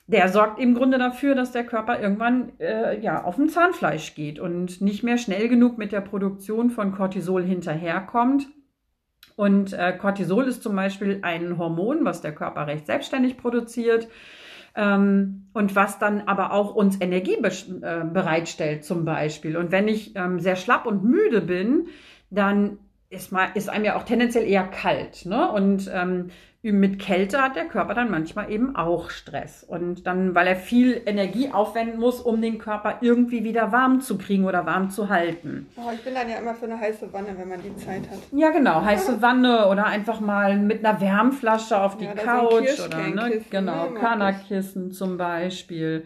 der 0.06 0.30
sorgt 0.30 0.60
im 0.60 0.76
Grunde 0.76 1.00
dafür, 1.00 1.34
dass 1.34 1.52
der 1.52 1.64
Körper 1.64 2.00
irgendwann 2.00 2.52
äh, 2.60 3.00
ja, 3.00 3.24
auf 3.24 3.38
dem 3.38 3.50
Zahnfleisch 3.50 4.14
geht 4.14 4.40
und 4.40 4.82
nicht 4.82 5.02
mehr 5.02 5.18
schnell 5.18 5.50
genug 5.50 5.80
mit 5.80 5.94
der 5.94 6.02
Produktion 6.02 6.70
von 6.70 6.92
Cortisol 6.92 7.44
hinterherkommt. 7.44 8.48
Und 9.40 9.72
äh, 9.72 9.94
Cortisol 9.98 10.50
ist 10.50 10.62
zum 10.64 10.76
Beispiel 10.76 11.20
ein 11.22 11.58
Hormon, 11.58 12.04
was 12.04 12.20
der 12.20 12.36
Körper 12.36 12.68
recht 12.68 12.86
selbstständig 12.88 13.38
produziert 13.38 14.10
ähm, 14.76 15.46
und 15.54 15.78
was 15.78 15.98
dann 15.98 16.24
aber 16.26 16.52
auch 16.52 16.76
uns 16.76 17.00
Energie 17.00 17.38
be- 17.42 17.48
äh, 17.48 18.04
bereitstellt 18.04 18.84
zum 18.84 19.06
Beispiel. 19.06 19.56
Und 19.56 19.72
wenn 19.72 19.88
ich 19.88 20.14
ähm, 20.18 20.42
sehr 20.42 20.58
schlapp 20.58 20.86
und 20.86 21.06
müde 21.06 21.40
bin, 21.40 21.88
dann 22.30 22.80
ist, 23.10 23.32
mal, 23.32 23.50
ist 23.56 23.70
einem 23.70 23.86
ja 23.86 23.96
auch 23.96 24.04
tendenziell 24.04 24.48
eher 24.48 24.64
kalt. 24.64 25.26
Ne? 25.26 25.52
Und 25.52 25.90
ähm, 25.94 26.30
mit 26.62 27.00
Kälte 27.00 27.42
hat 27.42 27.56
der 27.56 27.66
Körper 27.66 27.94
dann 27.94 28.12
manchmal 28.12 28.52
eben 28.52 28.76
auch 28.76 29.10
Stress. 29.10 29.64
Und 29.64 30.06
dann, 30.06 30.36
weil 30.36 30.46
er 30.46 30.58
viel 30.58 31.02
Energie 31.06 31.52
aufwenden 31.52 32.00
muss, 32.00 32.20
um 32.20 32.42
den 32.42 32.60
Körper 32.60 32.98
irgendwie 33.00 33.46
wieder 33.46 33.72
warm 33.72 34.02
zu 34.02 34.18
kriegen 34.18 34.44
oder 34.44 34.66
warm 34.66 34.90
zu 34.90 35.08
halten. 35.08 35.68
Oh, 35.78 35.90
ich 35.94 36.04
bin 36.04 36.14
dann 36.14 36.30
ja 36.30 36.38
immer 36.38 36.54
für 36.54 36.66
eine 36.66 36.78
heiße 36.78 37.12
Wanne, 37.14 37.30
wenn 37.38 37.48
man 37.48 37.62
die 37.64 37.76
Zeit 37.78 38.02
hat. 38.10 38.20
Ja, 38.34 38.50
genau. 38.52 38.84
Heiße 38.84 39.22
Wanne 39.22 39.68
oder 39.70 39.86
einfach 39.86 40.20
mal 40.20 40.58
mit 40.58 40.86
einer 40.86 41.00
Wärmflasche 41.00 41.80
auf 41.80 41.98
die 41.98 42.06
Ja, 42.06 42.14
Couch 42.14 42.80
oder 42.86 43.08
ne? 43.08 43.42
Genau, 43.50 43.86
ne, 43.86 43.92
mag 43.92 44.02
Körnerkissen 44.02 44.92
zum 44.92 45.18
Beispiel. 45.18 46.06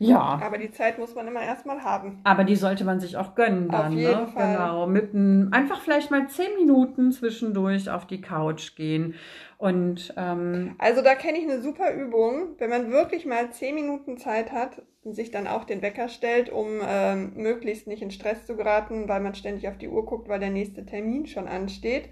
Ja. 0.00 0.40
Aber 0.42 0.58
die 0.58 0.70
Zeit 0.70 0.98
muss 0.98 1.14
man 1.16 1.26
immer 1.26 1.42
erstmal 1.42 1.82
haben. 1.82 2.20
Aber 2.22 2.44
die 2.44 2.54
sollte 2.54 2.84
man 2.84 3.00
sich 3.00 3.16
auch 3.16 3.34
gönnen 3.34 3.68
dann. 3.68 3.92
Auf 3.92 3.98
jeden 3.98 4.20
ne? 4.20 4.26
Fall. 4.28 4.52
Genau. 4.52 4.86
Mit 4.86 5.12
einem, 5.12 5.52
einfach 5.52 5.80
vielleicht 5.80 6.12
mal 6.12 6.28
zehn 6.28 6.54
Minuten 6.56 7.10
zwischendurch 7.10 7.90
auf 7.90 8.06
die 8.06 8.20
Couch 8.20 8.76
gehen. 8.76 9.16
Und 9.56 10.14
ähm, 10.16 10.76
Also 10.78 11.02
da 11.02 11.16
kenne 11.16 11.38
ich 11.38 11.44
eine 11.44 11.60
super 11.60 11.92
Übung, 11.92 12.54
wenn 12.58 12.70
man 12.70 12.92
wirklich 12.92 13.26
mal 13.26 13.50
zehn 13.50 13.74
Minuten 13.74 14.18
Zeit 14.18 14.52
hat 14.52 14.82
und 15.02 15.14
sich 15.14 15.32
dann 15.32 15.48
auch 15.48 15.64
den 15.64 15.82
Wecker 15.82 16.08
stellt, 16.08 16.48
um 16.48 16.80
ähm, 16.80 17.32
möglichst 17.34 17.88
nicht 17.88 18.02
in 18.02 18.12
Stress 18.12 18.46
zu 18.46 18.56
geraten, 18.56 19.08
weil 19.08 19.20
man 19.20 19.34
ständig 19.34 19.66
auf 19.66 19.78
die 19.78 19.88
Uhr 19.88 20.06
guckt, 20.06 20.28
weil 20.28 20.38
der 20.38 20.50
nächste 20.50 20.86
Termin 20.86 21.26
schon 21.26 21.48
ansteht. 21.48 22.08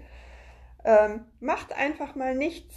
Ähm, 0.83 1.21
macht 1.39 1.73
einfach 1.73 2.15
mal 2.15 2.35
nichts. 2.35 2.75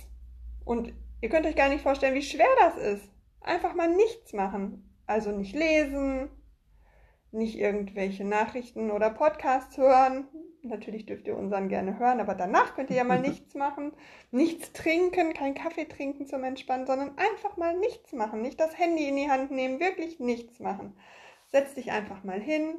Und 0.65 0.93
ihr 1.21 1.31
könnt 1.31 1.47
euch 1.47 1.57
gar 1.57 1.69
nicht 1.69 1.83
vorstellen, 1.83 2.15
wie 2.15 2.23
schwer 2.23 2.47
das 2.61 2.77
ist. 2.77 3.11
Einfach 3.41 3.75
mal 3.75 3.89
nichts 3.89 4.33
machen. 4.33 4.87
Also 5.11 5.33
nicht 5.33 5.57
lesen, 5.57 6.31
nicht 7.33 7.59
irgendwelche 7.59 8.25
Nachrichten 8.25 8.93
oder 8.93 9.11
Podcasts 9.11 9.77
hören. 9.77 10.29
Natürlich 10.63 11.05
dürft 11.05 11.27
ihr 11.27 11.37
unseren 11.37 11.69
gerne 11.69 11.99
hören, 11.99 12.21
aber 12.21 12.37
danach 12.37 12.77
könnt 12.77 12.91
ihr 12.91 12.97
ja 12.99 13.03
mal 13.03 13.19
nichts 13.29 13.57
machen. 13.57 13.93
Nichts 14.31 14.73
trinken, 14.73 15.35
kein 15.35 15.57
Kaffee 15.57 15.87
trinken 15.87 16.29
zum 16.29 16.45
Entspannen, 16.45 16.87
sondern 16.87 17.19
einfach 17.19 17.57
mal 17.57 17.77
nichts 17.77 18.13
machen. 18.13 18.41
Nicht 18.41 18.61
das 18.61 18.79
Handy 18.79 19.09
in 19.09 19.17
die 19.17 19.29
Hand 19.29 19.51
nehmen, 19.51 19.81
wirklich 19.81 20.21
nichts 20.21 20.61
machen. 20.61 20.97
Setz 21.49 21.75
dich 21.75 21.91
einfach 21.91 22.23
mal 22.23 22.41
hin, 22.41 22.77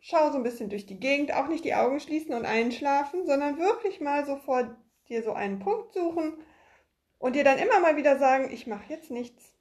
schau 0.00 0.32
so 0.32 0.36
ein 0.36 0.42
bisschen 0.42 0.68
durch 0.68 0.86
die 0.86 0.98
Gegend, 0.98 1.32
auch 1.32 1.46
nicht 1.46 1.64
die 1.64 1.76
Augen 1.76 2.00
schließen 2.00 2.34
und 2.34 2.44
einschlafen, 2.44 3.24
sondern 3.24 3.60
wirklich 3.60 4.00
mal 4.00 4.26
so 4.26 4.34
vor 4.34 4.76
dir 5.08 5.22
so 5.22 5.32
einen 5.32 5.60
Punkt 5.60 5.92
suchen 5.92 6.38
und 7.18 7.36
dir 7.36 7.44
dann 7.44 7.58
immer 7.58 7.78
mal 7.78 7.96
wieder 7.96 8.18
sagen, 8.18 8.50
ich 8.50 8.66
mache 8.66 8.92
jetzt 8.92 9.12
nichts. 9.12 9.57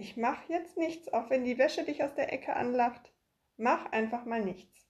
Ich 0.00 0.16
mache 0.16 0.42
jetzt 0.48 0.78
nichts, 0.78 1.12
auch 1.12 1.28
wenn 1.28 1.44
die 1.44 1.58
Wäsche 1.58 1.84
dich 1.84 2.02
aus 2.02 2.14
der 2.14 2.32
Ecke 2.32 2.56
anlacht. 2.56 3.12
Mach 3.58 3.92
einfach 3.92 4.24
mal 4.24 4.42
nichts. 4.42 4.86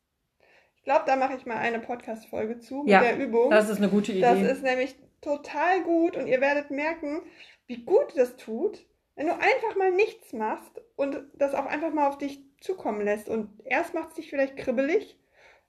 Ich 0.76 0.84
glaube, 0.84 1.02
da 1.04 1.16
mache 1.16 1.34
ich 1.36 1.44
mal 1.46 1.56
eine 1.56 1.80
Podcast-Folge 1.80 2.60
zu 2.60 2.84
Ja, 2.86 3.00
mit 3.00 3.08
der 3.10 3.18
Übung. 3.18 3.50
das 3.50 3.68
ist 3.68 3.78
eine 3.78 3.88
gute 3.88 4.12
Idee. 4.12 4.20
Das 4.20 4.40
ist 4.40 4.62
nämlich 4.62 4.94
total 5.20 5.82
gut 5.82 6.16
und 6.16 6.28
ihr 6.28 6.40
werdet 6.40 6.70
merken, 6.70 7.22
wie 7.66 7.84
gut 7.84 8.16
das 8.16 8.36
tut, 8.36 8.86
wenn 9.16 9.26
du 9.26 9.34
einfach 9.34 9.76
mal 9.76 9.90
nichts 9.90 10.32
machst 10.32 10.80
und 10.94 11.18
das 11.34 11.54
auch 11.54 11.66
einfach 11.66 11.92
mal 11.92 12.06
auf 12.08 12.18
dich 12.18 12.40
zukommen 12.60 13.00
lässt. 13.00 13.28
Und 13.28 13.50
erst 13.64 13.94
macht 13.94 14.10
es 14.10 14.14
dich 14.14 14.30
vielleicht 14.30 14.56
kribbelig, 14.56 15.18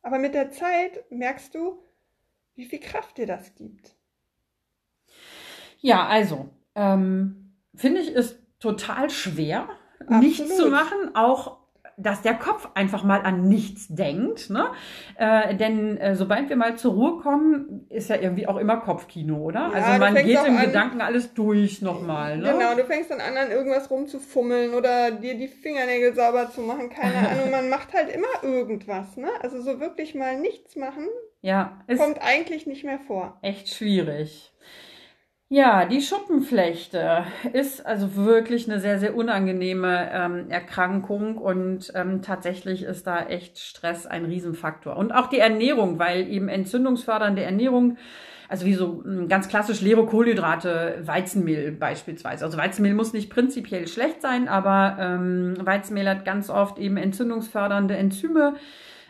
aber 0.03 0.19
mit 0.19 0.35
der 0.35 0.51
Zeit 0.51 1.03
merkst 1.09 1.55
du, 1.55 1.83
wie 2.53 2.65
viel 2.65 2.79
Kraft 2.79 3.17
dir 3.17 3.25
das 3.25 3.55
gibt. 3.55 3.95
Ja, 5.79 6.05
also, 6.05 6.49
ähm, 6.75 7.55
finde 7.75 8.01
ich, 8.01 8.11
ist 8.11 8.40
total 8.61 9.09
schwer, 9.09 9.67
nichts 10.07 10.41
Absolut. 10.41 10.63
zu 10.63 10.69
machen, 10.69 11.15
auch 11.15 11.59
dass 11.97 12.23
der 12.23 12.33
Kopf 12.33 12.67
einfach 12.73 13.03
mal 13.03 13.21
an 13.21 13.47
nichts 13.47 13.87
denkt. 13.89 14.49
Ne? 14.49 14.71
Äh, 15.17 15.53
denn 15.55 15.97
äh, 15.97 16.15
sobald 16.15 16.49
wir 16.49 16.55
mal 16.55 16.75
zur 16.75 16.93
Ruhe 16.93 17.21
kommen, 17.21 17.85
ist 17.89 18.09
ja 18.09 18.15
irgendwie 18.15 18.47
auch 18.47 18.57
immer 18.57 18.77
Kopfkino, 18.77 19.37
oder? 19.37 19.67
Ja, 19.67 19.71
also 19.71 19.99
man 19.99 20.15
geht 20.15 20.39
im 20.47 20.57
an- 20.57 20.65
Gedanken 20.65 21.01
alles 21.01 21.33
durch 21.35 21.81
nochmal. 21.83 22.37
Ne? 22.39 22.53
Genau, 22.53 22.73
du 22.75 22.85
fängst 22.85 23.11
dann 23.11 23.19
an, 23.21 23.37
an 23.37 23.51
irgendwas 23.51 23.91
rumzufummeln 23.91 24.73
oder 24.73 25.11
dir 25.11 25.35
die 25.35 25.49
Fingernägel 25.49 26.15
sauber 26.15 26.49
zu 26.49 26.61
machen, 26.61 26.89
keine 26.89 27.13
Ahnung. 27.29 27.51
Man 27.51 27.69
macht 27.69 27.93
halt 27.93 28.09
immer 28.09 28.41
irgendwas, 28.51 29.15
ne? 29.17 29.27
Also 29.41 29.61
so 29.61 29.79
wirklich 29.79 30.15
mal 30.15 30.39
nichts 30.39 30.75
machen, 30.75 31.05
Ja, 31.41 31.83
kommt 31.97 32.19
eigentlich 32.21 32.65
nicht 32.65 32.83
mehr 32.83 32.99
vor. 32.99 33.37
echt 33.43 33.67
schwierig. 33.75 34.51
Ja, 35.53 35.83
die 35.83 35.99
Schuppenflechte 35.99 37.25
ist 37.51 37.85
also 37.85 38.15
wirklich 38.15 38.69
eine 38.71 38.79
sehr, 38.79 38.99
sehr 38.99 39.13
unangenehme 39.17 40.09
ähm, 40.13 40.49
Erkrankung 40.49 41.37
und 41.37 41.91
ähm, 41.93 42.21
tatsächlich 42.21 42.83
ist 42.83 43.05
da 43.05 43.25
echt 43.25 43.59
Stress 43.59 44.07
ein 44.07 44.23
Riesenfaktor. 44.23 44.95
Und 44.95 45.11
auch 45.11 45.27
die 45.27 45.39
Ernährung, 45.39 45.99
weil 45.99 46.29
eben 46.29 46.47
entzündungsfördernde 46.47 47.43
Ernährung, 47.43 47.97
also 48.47 48.65
wie 48.65 48.75
so 48.75 49.03
mh, 49.03 49.25
ganz 49.25 49.49
klassisch 49.49 49.81
leere 49.81 50.05
Kohlenhydrate, 50.05 51.01
Weizenmehl 51.03 51.73
beispielsweise. 51.73 52.45
Also 52.45 52.57
Weizenmehl 52.57 52.93
muss 52.93 53.11
nicht 53.11 53.29
prinzipiell 53.29 53.89
schlecht 53.89 54.21
sein, 54.21 54.47
aber 54.47 54.95
ähm, 55.01 55.55
Weizenmehl 55.59 56.07
hat 56.07 56.23
ganz 56.23 56.49
oft 56.49 56.79
eben 56.79 56.95
entzündungsfördernde 56.95 57.97
Enzyme 57.97 58.55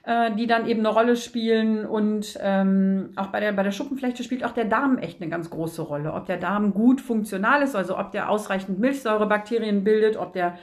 äh, 0.04 0.34
die 0.36 0.48
dann 0.48 0.68
eben 0.68 0.80
eine 0.80 0.90
Rolle 0.90 1.16
spielen. 1.16 1.86
Und 1.86 2.38
ähm, 2.42 3.12
auch 3.16 3.28
bei 3.28 3.40
der, 3.40 3.52
bei 3.52 3.64
der 3.64 3.72
Schuppenflechte 3.72 4.24
spielt 4.24 4.44
auch 4.44 4.52
der 4.52 4.66
Darm 4.66 4.98
echt 4.98 5.22
eine 5.22 5.30
ganz 5.30 5.50
große 5.50 5.82
Rolle. 5.82 6.14
Ob 6.14 6.26
der 6.26 6.38
Darm 6.38 6.74
gut 6.74 7.02
funktional 7.02 7.62
ist, 7.62 7.76
also 7.76 7.98
ob 7.98 8.12
der 8.12 8.30
ausreichend 8.30 8.80
Milchsäurebakterien 8.80 9.84
bildet, 9.84 10.18
ob 10.18 10.34
der 10.34 10.58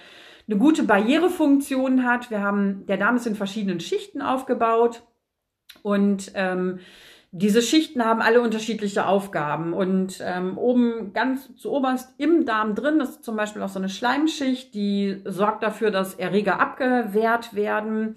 eine 0.49 0.59
gute 0.59 0.83
Barrierefunktion 0.83 2.05
hat. 2.05 2.31
Wir 2.31 2.43
haben, 2.43 2.87
der 2.87 2.97
Darm 2.97 3.17
ist 3.17 3.27
in 3.27 3.35
verschiedenen 3.35 3.81
Schichten 3.81 4.23
aufgebaut 4.23 5.03
und 5.83 6.33
ähm, 6.35 6.81
diese 7.31 7.61
Schichten 7.61 8.03
haben 8.03 8.23
alle 8.23 8.41
unterschiedliche 8.41 9.07
Aufgaben 9.07 9.75
und 9.75 10.19
ähm, 10.25 10.57
oben 10.57 11.13
ganz 11.13 11.55
zu 11.57 11.71
oberst 11.71 12.15
im 12.19 12.47
Darm 12.47 12.75
drin 12.75 13.01
ist 13.01 13.23
zum 13.23 13.37
Beispiel 13.37 13.61
auch 13.61 13.69
so 13.69 13.79
eine 13.79 13.91
Schleimschicht, 13.91 14.75
die 14.75 15.21
sorgt 15.27 15.63
dafür, 15.63 15.91
dass 15.91 16.15
Erreger 16.15 16.59
abgewehrt 16.59 17.55
werden 17.55 18.17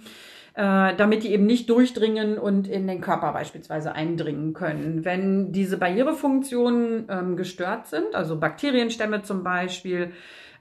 äh, 0.54 0.96
damit 0.96 1.24
die 1.24 1.32
eben 1.32 1.46
nicht 1.46 1.70
durchdringen 1.70 2.38
und 2.38 2.68
in 2.68 2.88
den 2.88 3.00
Körper 3.00 3.32
beispielsweise 3.32 3.94
eindringen 3.94 4.54
können. 4.54 5.06
Wenn 5.06 5.52
diese 5.52 5.78
Barrierefunktionen 5.78 7.06
ähm, 7.10 7.38
gestört 7.38 7.88
sind, 7.88 8.14
also 8.14 8.38
Bakterienstämme 8.38 9.24
zum 9.24 9.44
Beispiel, 9.44 10.12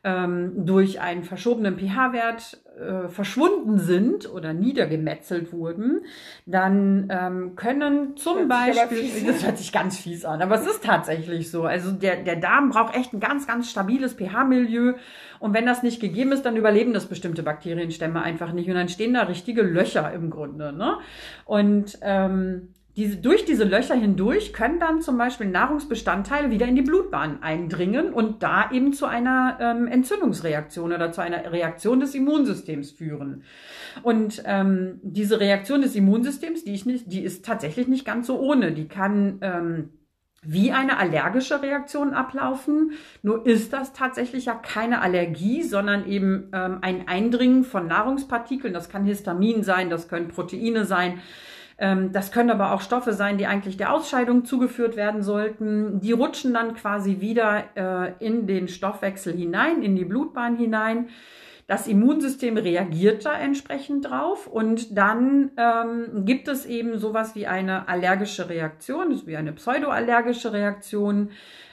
ähm, 0.03 0.65
durch 0.65 1.01
einen 1.01 1.25
verschobenen 1.25 1.79
pH-Wert 1.79 2.63
äh, 2.79 3.09
verschwunden 3.09 3.79
sind 3.79 4.33
oder 4.33 4.55
niedergemetzelt 4.55 5.53
wurden, 5.53 6.01
dann 6.47 7.09
ähm, 7.11 7.55
können 7.55 8.17
zum 8.17 8.39
aber 8.39 8.47
Beispiel, 8.47 9.11
das 9.27 9.45
hört 9.45 9.59
sich 9.59 9.73
ganz 9.73 9.99
fies 9.99 10.25
an, 10.25 10.41
aber 10.41 10.55
es 10.55 10.67
ist 10.67 10.85
tatsächlich 10.85 11.51
so. 11.51 11.65
Also 11.65 11.93
der, 11.93 12.23
der 12.23 12.37
Darm 12.37 12.71
braucht 12.71 12.97
echt 12.97 13.13
ein 13.13 13.21
ganz, 13.21 13.47
ganz 13.47 13.71
stabiles 13.71 14.15
pH-Milieu. 14.15 14.95
Und 15.39 15.55
wenn 15.55 15.67
das 15.67 15.83
nicht 15.83 16.01
gegeben 16.01 16.33
ist, 16.33 16.45
dann 16.45 16.57
überleben 16.57 16.93
das 16.93 17.07
bestimmte 17.07 17.43
Bakterienstämme 17.43 18.23
einfach 18.23 18.53
nicht. 18.53 18.69
Und 18.69 18.75
dann 18.75 18.89
stehen 18.89 19.15
da 19.15 19.23
richtige 19.23 19.63
Löcher 19.63 20.13
im 20.13 20.31
Grunde. 20.31 20.73
Ne? 20.73 20.99
Und 21.45 21.99
ähm, 22.03 22.69
diese, 23.01 23.17
durch 23.17 23.47
diese 23.47 23.65
Löcher 23.65 23.95
hindurch 23.95 24.53
können 24.53 24.79
dann 24.79 25.01
zum 25.01 25.17
Beispiel 25.17 25.47
Nahrungsbestandteile 25.47 26.51
wieder 26.51 26.67
in 26.67 26.77
die 26.77 26.83
Blutbahn 26.83 27.43
eindringen 27.43 28.13
und 28.13 28.43
da 28.43 28.71
eben 28.71 28.93
zu 28.93 29.07
einer 29.07 29.57
ähm, 29.59 29.87
Entzündungsreaktion 29.87 30.93
oder 30.93 31.11
zu 31.11 31.23
einer 31.23 31.51
Reaktion 31.51 32.01
des 32.01 32.15
Immunsystems 32.15 32.91
führen. 32.91 33.45
Und 34.03 34.43
ähm, 34.45 35.01
diese 35.03 35.41
Reaktion 35.41 35.81
des 35.81 35.97
Immunsystems, 35.97 36.65
die, 36.65 36.75
ich 36.75 36.85
nicht, 36.85 37.11
die 37.11 37.23
ist 37.23 37.43
tatsächlich 37.43 37.89
nicht 37.89 38.05
ganz 38.05 38.27
so 38.27 38.39
ohne. 38.39 38.73
Die 38.73 38.87
kann 38.87 39.39
ähm, 39.41 39.89
wie 40.43 40.71
eine 40.71 40.99
allergische 40.99 41.63
Reaktion 41.63 42.13
ablaufen. 42.13 42.93
Nur 43.23 43.47
ist 43.47 43.73
das 43.73 43.95
tatsächlich 43.95 44.45
ja 44.45 44.55
keine 44.57 45.01
Allergie, 45.01 45.63
sondern 45.63 46.07
eben 46.07 46.51
ähm, 46.53 46.81
ein 46.83 47.09
Eindringen 47.09 47.65
von 47.65 47.87
Nahrungspartikeln. 47.87 48.75
Das 48.75 48.91
kann 48.91 49.07
Histamin 49.07 49.63
sein, 49.63 49.89
das 49.89 50.09
können 50.09 50.29
Proteine 50.29 50.85
sein. 50.85 51.21
Ähm, 51.81 52.13
das 52.13 52.31
können 52.31 52.51
aber 52.51 52.73
auch 52.73 52.83
Stoffe 52.83 53.15
sein, 53.15 53.39
die 53.39 53.47
eigentlich 53.47 53.79
der 53.79 53.93
Ausscheidung 53.93 54.45
zugeführt 54.45 54.97
werden 54.97 55.23
sollten. 55.23 56.01
Die 56.01 56.13
rutschen 56.13 56.53
dann 56.53 56.75
quasi 56.75 57.21
wieder 57.21 57.65
äh, 57.75 58.13
in 58.25 58.47
den 58.47 58.69
Stoffwechsel 58.69 59.33
hinein, 59.35 59.83
in 59.83 59.97
die 59.97 60.05
Blutbahn 60.05 60.57
hinein. 60.57 61.09
Das 61.67 61.87
Immunsystem 61.87 62.57
reagiert 62.57 63.25
da 63.25 63.33
entsprechend 63.33 64.11
drauf 64.11 64.49
und 64.49 64.99
dann 64.99 65.53
ähm, 65.57 66.25
gibt 66.25 66.49
es 66.49 66.67
eben 66.67 66.99
sowas 66.99 67.37
wie 67.37 67.47
eine 67.47 67.89
allergische 67.89 68.49
Reaktion, 68.49 69.11
das 69.11 69.21
ist 69.21 69.27
wie 69.29 69.37
eine 69.37 69.53
pseudoallergische 69.53 70.53
Reaktion. 70.53 71.31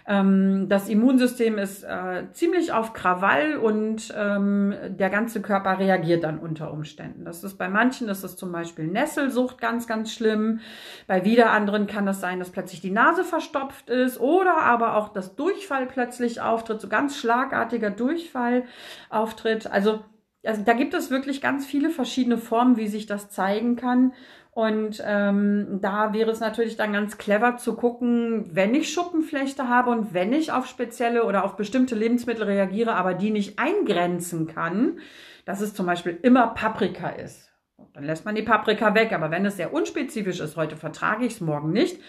Ähm, 0.08 0.70
das 0.70 0.88
Immunsystem 0.88 1.58
ist 1.58 1.84
äh, 1.84 2.24
ziemlich 2.32 2.72
auf 2.72 2.94
Krawall 2.94 3.58
und 3.58 4.14
ähm, 4.18 4.74
der 4.88 5.10
ganze 5.10 5.42
Körper 5.42 5.80
reagiert 5.80 6.24
dann 6.24 6.40
unter 6.40 6.72
Umständen. 6.72 7.26
Das 7.26 7.44
ist 7.44 7.58
bei 7.58 7.68
manchen 7.68 8.08
ist 8.08 8.24
es 8.24 8.38
zum 8.38 8.54
Beispiel 8.54 8.88
Nesselsucht 8.88 9.60
ganz, 9.60 9.86
ganz 9.86 10.14
schlimm. 10.14 10.62
Bei 11.08 11.26
wieder 11.26 11.52
anderen 11.52 11.88
kann 11.88 12.08
es 12.08 12.22
sein, 12.22 12.40
dass 12.40 12.52
plötzlich 12.52 12.80
die 12.80 12.92
Nase 12.92 13.26
verstopft 13.26 13.90
ist 13.90 14.20
oder 14.20 14.58
aber 14.58 14.96
auch 14.96 15.10
das 15.10 15.36
Durchfall 15.36 15.86
plötzlich 15.88 16.40
auftritt, 16.40 16.80
so 16.80 16.88
ganz 16.88 17.18
schlagartiger 17.18 17.90
Durchfall 17.90 18.64
auftritt. 19.10 19.68
Also, 19.68 20.00
also 20.48 20.64
da 20.64 20.74
gibt 20.74 20.94
es 20.94 21.12
wirklich 21.12 21.42
ganz 21.42 21.66
viele 21.66 21.90
verschiedene 21.90 22.38
Formen, 22.38 22.78
wie 22.78 22.88
sich 22.88 23.06
das 23.06 23.30
zeigen 23.30 23.76
kann. 23.76 24.14
Und 24.52 25.04
ähm, 25.06 25.80
da 25.82 26.14
wäre 26.14 26.32
es 26.32 26.40
natürlich 26.40 26.78
dann 26.78 26.92
ganz 26.94 27.20
clever 27.20 27.58
zu 27.58 27.76
gucken, 27.76 28.46
wenn 28.52 28.74
ich 28.74 28.92
Schuppenflechte 28.92 29.70
habe 29.70 29.92
und 29.92 30.16
wenn 30.16 30.34
ich 30.34 30.52
auf 30.52 30.66
spezielle 30.66 31.26
oder 31.26 31.44
auf 31.44 31.58
bestimmte 31.58 31.94
Lebensmittel 31.94 32.44
reagiere, 32.44 32.96
aber 32.96 33.14
die 33.14 33.30
nicht 33.30 33.60
eingrenzen 33.60 34.48
kann, 34.48 35.00
dass 35.46 35.62
es 35.62 35.76
zum 35.76 35.86
Beispiel 35.86 36.18
immer 36.24 36.48
Paprika 36.48 37.10
ist. 37.10 37.52
Dann 37.94 38.04
lässt 38.04 38.26
man 38.26 38.34
die 38.34 38.42
Paprika 38.42 38.96
weg. 38.96 39.14
Aber 39.14 39.30
wenn 39.30 39.46
es 39.46 39.58
sehr 39.58 39.74
unspezifisch 39.74 40.40
ist, 40.40 40.56
heute 40.56 40.76
vertrage 40.76 41.26
ich 41.26 41.34
es, 41.34 41.42
morgen 41.42 41.72
nicht, 41.72 42.02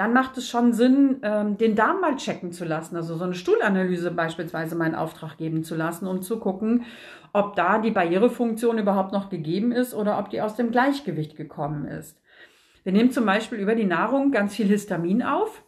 dann 0.00 0.14
macht 0.14 0.38
es 0.38 0.48
schon 0.48 0.72
Sinn, 0.72 1.18
ähm, 1.22 1.58
den 1.58 1.76
Darm 1.76 2.00
mal 2.00 2.16
checken 2.16 2.52
zu 2.52 2.64
lassen, 2.64 2.96
also 2.96 3.16
so 3.16 3.24
eine 3.24 3.34
Stuhlanalyse 3.34 4.10
beispielsweise 4.10 4.74
mal 4.74 4.86
in 4.86 4.94
Auftrag 4.94 5.36
geben 5.36 5.62
zu 5.62 5.76
lassen, 5.76 6.06
um 6.06 6.22
zu 6.22 6.38
gucken, 6.38 6.86
ob 7.34 7.54
da 7.54 7.76
die 7.76 7.90
Barrierefunktion 7.90 8.78
überhaupt 8.78 9.12
noch 9.12 9.28
gegeben 9.28 9.72
ist 9.72 9.92
oder 9.92 10.18
ob 10.18 10.30
die 10.30 10.40
aus 10.40 10.56
dem 10.56 10.70
Gleichgewicht 10.70 11.36
gekommen 11.36 11.84
ist. 11.84 12.18
Wir 12.82 12.92
nehmen 12.92 13.10
zum 13.10 13.26
Beispiel 13.26 13.58
über 13.58 13.74
die 13.74 13.84
Nahrung 13.84 14.30
ganz 14.30 14.56
viel 14.56 14.68
Histamin 14.68 15.22
auf. 15.22 15.62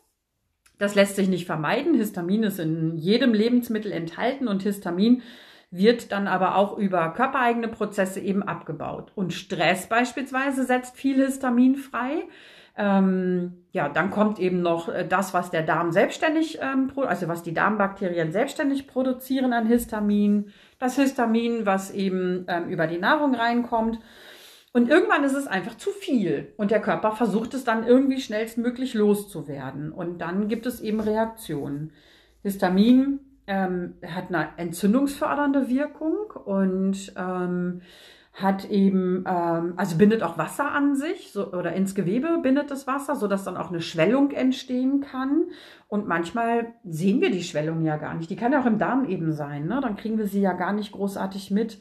Das 0.79 0.95
lässt 0.95 1.17
sich 1.17 1.29
nicht 1.29 1.45
vermeiden. 1.45 1.93
Histamin 1.93 2.43
ist 2.43 2.59
in 2.59 2.97
jedem 2.97 3.35
Lebensmittel 3.35 3.93
enthalten 3.93 4.49
und 4.49 4.63
Histamin 4.63 5.21
wird 5.71 6.11
dann 6.11 6.27
aber 6.27 6.57
auch 6.57 6.79
über 6.79 7.13
körpereigene 7.13 7.69
Prozesse 7.69 8.21
eben 8.21 8.43
abgebaut. 8.43 9.13
Und 9.15 9.35
Stress 9.35 9.89
beispielsweise 9.89 10.65
setzt 10.65 10.97
viel 10.97 11.23
Histamin 11.23 11.77
frei. 11.77 12.25
Ähm, 12.77 13.65
ja, 13.73 13.89
dann 13.89 14.11
kommt 14.11 14.39
eben 14.39 14.63
noch 14.63 14.89
äh, 14.89 15.07
das, 15.07 15.35
was 15.35 15.51
der 15.51 15.63
Darm 15.63 15.93
selbstständig, 15.93 16.59
ähm, 16.63 16.91
also 16.97 17.29
was 17.29 17.43
die 17.43 17.53
Darmbakterien 17.53 18.33
selbstständig 18.33 18.87
produzieren 18.87 19.53
an 19.53 19.67
Histamin, 19.67 20.53
das 20.79 20.97
Histamin, 20.97 21.67
was 21.67 21.91
eben 21.91 22.47
ähm, 22.49 22.69
über 22.69 22.87
die 22.87 22.99
Nahrung 22.99 23.35
reinkommt. 23.35 23.99
Und 24.73 24.89
irgendwann 24.89 25.25
ist 25.25 25.35
es 25.35 25.47
einfach 25.47 25.77
zu 25.77 25.91
viel 25.91 26.55
und 26.57 26.71
der 26.71 26.81
Körper 26.81 27.13
versucht 27.13 27.53
es 27.53 27.65
dann 27.65 27.87
irgendwie 27.87 28.21
schnellstmöglich 28.21 28.95
loszuwerden. 28.95 29.93
Und 29.93 30.19
dann 30.19 30.49
gibt 30.49 30.65
es 30.65 30.81
eben 30.81 31.01
Reaktionen. 31.01 31.93
Histamin 32.43 33.21
ähm, 33.47 33.95
hat 34.07 34.29
eine 34.29 34.49
entzündungsfördernde 34.57 35.69
Wirkung 35.69 36.31
und 36.45 37.13
ähm, 37.17 37.83
hat 38.33 38.71
eben, 38.71 39.25
ähm, 39.27 39.75
also 39.77 39.99
bindet 39.99 40.23
auch 40.23 40.39
Wasser 40.39 40.73
an 40.73 40.97
sich 40.97 41.33
so, 41.33 41.53
oder 41.53 41.75
ins 41.75 41.95
Gewebe 41.95 42.39
bindet 42.43 42.71
das 42.71 42.87
Wasser, 42.87 43.15
sodass 43.15 43.45
dann 43.45 43.59
auch 43.59 43.69
eine 43.69 43.83
Schwellung 43.83 44.31
entstehen 44.31 45.01
kann. 45.03 45.45
Und 45.87 46.09
manchmal 46.09 46.73
sehen 46.85 47.21
wir 47.21 47.31
die 47.31 47.43
Schwellung 47.43 47.85
ja 47.85 47.99
gar 47.99 48.15
nicht. 48.15 48.31
Die 48.31 48.37
kann 48.37 48.53
ja 48.53 48.63
auch 48.63 48.67
im 48.67 48.79
Darm 48.79 49.05
eben 49.05 49.33
sein. 49.33 49.67
Ne? 49.67 49.81
Dann 49.83 49.97
kriegen 49.97 50.17
wir 50.17 50.27
sie 50.27 50.41
ja 50.41 50.55
gar 50.55 50.73
nicht 50.73 50.93
großartig 50.93 51.51
mit. 51.51 51.79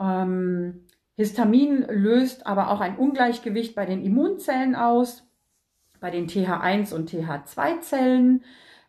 Ähm, 0.00 0.86
Histamin 1.16 1.84
löst 1.88 2.46
aber 2.46 2.70
auch 2.70 2.80
ein 2.80 2.96
Ungleichgewicht 2.96 3.74
bei 3.74 3.84
den 3.84 4.02
Immunzellen 4.02 4.74
aus, 4.74 5.28
bei 6.00 6.10
den 6.10 6.26
TH1 6.26 6.94
und 6.94 7.10
TH2-Zellen. 7.10 8.42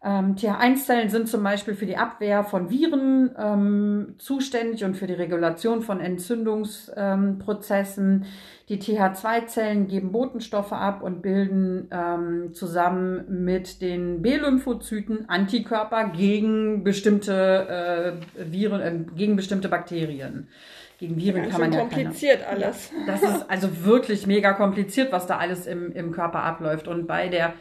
Ähm, 0.06 0.36
TH1-Zellen 0.36 1.10
sind 1.10 1.30
zum 1.30 1.44
Beispiel 1.44 1.76
für 1.76 1.86
die 1.86 1.96
Abwehr 1.96 2.44
von 2.44 2.70
Viren 2.70 3.34
ähm, 3.38 4.16
zuständig 4.18 4.84
und 4.84 4.96
für 4.96 5.08
die 5.08 5.14
Regulation 5.14 5.82
von 5.82 6.02
Entzündungsprozessen. 6.02 8.24
Ähm, 8.24 8.26
die 8.68 8.80
TH2-Zellen 8.80 9.88
geben 9.88 10.12
Botenstoffe 10.12 10.74
ab 10.74 11.04
und 11.04 11.22
bilden 11.22 11.88
ähm, 11.92 12.54
zusammen 12.54 13.46
mit 13.46 13.82
den 13.82 14.22
B-Lymphozyten 14.22 15.30
Antikörper 15.30 16.10
gegen 16.10 16.84
bestimmte 16.84 18.20
äh, 18.38 18.52
Viren, 18.52 18.82
äh, 18.82 19.06
gegen 19.16 19.38
bestimmte 19.38 19.70
Bakterien. 19.70 20.50
Gegen 20.98 21.16
Viren 21.16 21.46
ja, 21.46 21.50
kann 21.50 21.62
man 21.62 21.72
ja 21.72 21.80
kompliziert 21.80 22.44
keine, 22.44 22.66
alles. 22.66 22.92
Das 23.08 23.22
ist 23.22 23.50
also 23.50 23.86
wirklich 23.86 24.28
mega 24.28 24.52
kompliziert, 24.52 25.14
was 25.14 25.28
da 25.28 25.38
alles 25.38 25.66
im, 25.66 25.94
im 25.94 26.12
Körper 26.12 26.44
abläuft. 26.44 26.90
Und 26.90 27.08
bei 27.08 27.30
der 27.30 27.54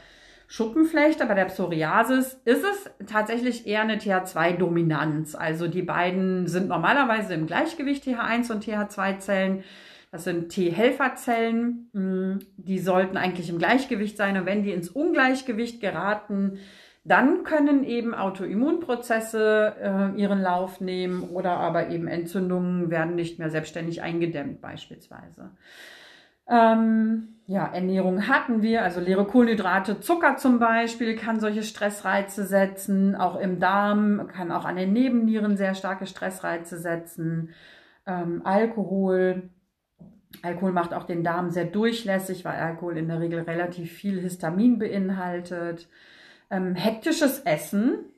Schuppenflechte, 0.52 1.24
bei 1.24 1.32
der 1.32 1.46
Psoriasis 1.46 2.38
ist 2.44 2.62
es 2.62 3.06
tatsächlich 3.06 3.66
eher 3.66 3.80
eine 3.80 3.96
TH2-Dominanz. 3.96 5.34
Also 5.34 5.66
die 5.66 5.80
beiden 5.80 6.46
sind 6.46 6.68
normalerweise 6.68 7.32
im 7.32 7.46
Gleichgewicht, 7.46 8.04
TH1 8.04 8.52
und 8.52 8.62
TH2-Zellen. 8.62 9.64
Das 10.10 10.24
sind 10.24 10.50
T-Helferzellen. 10.50 11.88
Hm, 11.94 12.40
die 12.58 12.80
sollten 12.80 13.16
eigentlich 13.16 13.48
im 13.48 13.56
Gleichgewicht 13.56 14.18
sein. 14.18 14.36
Und 14.36 14.44
wenn 14.44 14.62
die 14.62 14.72
ins 14.72 14.90
Ungleichgewicht 14.90 15.80
geraten, 15.80 16.58
dann 17.02 17.44
können 17.44 17.82
eben 17.82 18.14
Autoimmunprozesse 18.14 19.74
äh, 19.80 20.20
ihren 20.20 20.42
Lauf 20.42 20.82
nehmen 20.82 21.22
oder 21.30 21.52
aber 21.52 21.88
eben 21.88 22.08
Entzündungen 22.08 22.90
werden 22.90 23.14
nicht 23.14 23.38
mehr 23.38 23.48
selbstständig 23.48 24.02
eingedämmt 24.02 24.60
beispielsweise. 24.60 25.52
Ähm, 26.52 27.28
ja, 27.46 27.66
Ernährung 27.66 28.28
hatten 28.28 28.62
wir, 28.62 28.82
also 28.82 29.00
leere 29.00 29.24
Kohlenhydrate, 29.24 30.00
Zucker 30.00 30.36
zum 30.36 30.58
Beispiel 30.58 31.16
kann 31.16 31.40
solche 31.40 31.62
Stressreize 31.62 32.44
setzen, 32.44 33.16
auch 33.16 33.36
im 33.40 33.58
Darm, 33.58 34.28
kann 34.28 34.52
auch 34.52 34.64
an 34.66 34.76
den 34.76 34.92
Nebennieren 34.92 35.56
sehr 35.56 35.74
starke 35.74 36.06
Stressreize 36.06 36.78
setzen. 36.78 37.50
Ähm, 38.06 38.42
Alkohol, 38.44 39.50
Alkohol 40.42 40.72
macht 40.72 40.92
auch 40.92 41.04
den 41.04 41.24
Darm 41.24 41.50
sehr 41.50 41.64
durchlässig, 41.64 42.44
weil 42.44 42.56
Alkohol 42.56 42.98
in 42.98 43.08
der 43.08 43.20
Regel 43.20 43.40
relativ 43.40 43.90
viel 43.90 44.20
Histamin 44.20 44.78
beinhaltet. 44.78 45.88
Ähm, 46.50 46.74
hektisches 46.74 47.40
Essen, 47.40 48.11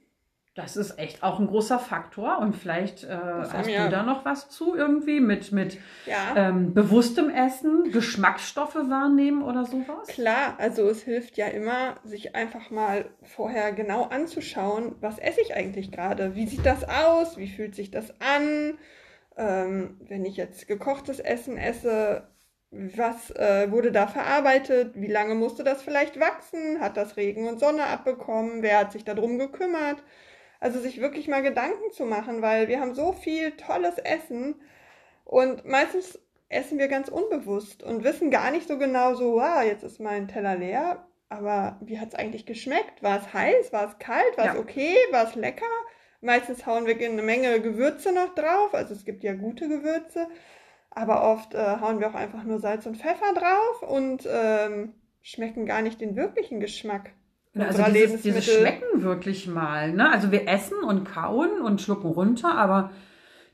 das 0.55 0.77
ist 0.77 1.01
echt 1.01 1.25
auch 1.25 1.41
ein 1.41 1.49
großer 1.49 1.81
Faktor 1.81 2.39
und 2.39 2.55
vielleicht 2.55 3.03
äh, 3.03 3.09
hast 3.09 3.69
du 3.69 3.91
da 3.91 4.05
noch 4.05 4.25
was 4.25 4.49
zu 4.49 4.77
irgendwie 4.77 5.19
mit, 5.19 5.51
mit 5.51 5.79
ja. 6.07 6.35
ähm, 6.37 6.73
bewusstem 6.75 7.29
Essen, 7.29 7.91
Geschmacksstoffe 7.91 8.77
wahrnehmen 8.77 9.43
oder 9.43 9.65
sowas? 9.65 10.07
Klar, 10.07 10.55
also 10.59 10.89
es 10.89 11.03
hilft 11.03 11.37
ja 11.37 11.49
immer, 11.49 11.97
sich 12.05 12.37
einfach 12.37 12.71
mal 12.71 13.07
vorher 13.23 13.73
genau 13.73 14.05
anzuschauen, 14.05 14.95
was 15.01 15.19
esse 15.19 15.41
ich 15.41 15.57
eigentlich 15.57 15.91
gerade? 15.91 16.37
Wie 16.37 16.47
sieht 16.47 16.65
das 16.65 16.85
aus? 16.89 17.37
Wie 17.37 17.49
fühlt 17.49 17.75
sich 17.75 17.91
das 17.91 18.15
an? 18.21 18.79
Ähm, 19.37 20.01
wenn 20.07 20.25
ich 20.25 20.37
jetzt 20.37 20.69
gekochtes 20.69 21.19
Essen 21.19 21.57
esse, 21.57 22.29
was 22.71 23.33
äh, 23.33 23.73
wurde 23.73 23.91
da 23.91 24.07
verarbeitet? 24.07 24.93
Wie 24.95 25.11
lange 25.11 25.35
musste 25.35 25.65
das 25.65 25.83
vielleicht 25.83 26.21
wachsen? 26.21 26.81
Hat 26.81 26.97
das 26.97 27.17
Regen 27.17 27.49
und 27.49 27.59
Sonne 27.59 27.87
abbekommen? 27.87 28.63
Wer 28.63 28.79
hat 28.79 28.93
sich 28.93 29.05
darum 29.05 29.39
gekümmert? 29.39 30.03
Also 30.65 30.81
sich 30.81 30.99
wirklich 30.99 31.29
mal 31.29 31.43
Gedanken 31.43 31.93
zu 31.93 32.07
machen, 32.07 32.41
weil 32.41 32.69
wir 32.69 32.81
haben 32.81 32.95
so 32.95 33.13
viel 33.13 33.51
tolles 33.51 33.99
Essen 33.99 34.55
und 35.27 35.67
meistens 35.67 36.19
essen 36.49 36.79
wir 36.79 36.89
ganz 36.89 37.11
unbewusst 37.11 37.83
und 37.83 38.03
wissen 38.03 38.31
gar 38.31 38.51
nicht 38.51 38.67
so 38.67 38.79
genau 38.79 39.13
so, 39.13 39.35
wow, 39.35 39.63
jetzt 39.63 39.85
ist 39.85 40.01
mein 40.01 40.27
Teller 40.27 40.57
leer, 40.57 41.07
aber 41.29 41.79
wie 41.83 42.01
hat 42.01 42.09
es 42.09 42.15
eigentlich 42.15 42.47
geschmeckt? 42.47 43.03
War 43.03 43.19
es 43.19 43.35
heiß? 43.35 43.75
War 43.75 43.89
es 43.91 43.99
kalt? 43.99 44.39
War 44.39 44.47
es 44.47 44.55
ja. 44.55 44.59
okay? 44.59 44.97
War 45.11 45.29
es 45.29 45.35
lecker? 45.35 45.67
Meistens 46.23 46.65
hauen 46.65 46.87
wir 46.87 46.97
eine 46.97 47.21
Menge 47.21 47.61
Gewürze 47.61 48.15
noch 48.15 48.35
drauf, 48.35 48.73
also 48.73 48.95
es 48.95 49.05
gibt 49.05 49.23
ja 49.23 49.35
gute 49.35 49.69
Gewürze, 49.69 50.29
aber 50.89 51.31
oft 51.31 51.53
äh, 51.53 51.77
hauen 51.83 52.01
wir 52.01 52.09
auch 52.09 52.15
einfach 52.15 52.43
nur 52.43 52.59
Salz 52.59 52.87
und 52.87 52.97
Pfeffer 52.97 53.35
drauf 53.35 53.83
und 53.83 54.27
ähm, 54.33 54.95
schmecken 55.21 55.67
gar 55.67 55.83
nicht 55.83 56.01
den 56.01 56.17
wirklichen 56.17 56.59
Geschmack. 56.59 57.11
Also 57.57 57.85
dieses, 57.85 58.23
dieses 58.23 58.45
Schmecken 58.45 59.03
wirklich 59.03 59.47
mal. 59.47 59.93
Ne? 59.93 60.11
Also 60.11 60.33
wir 60.33 60.49
essen 60.49 60.79
und 60.83 61.05
kauen 61.05 61.61
und 61.61 61.81
schlucken 61.81 62.09
runter, 62.09 62.55
aber 62.55 62.91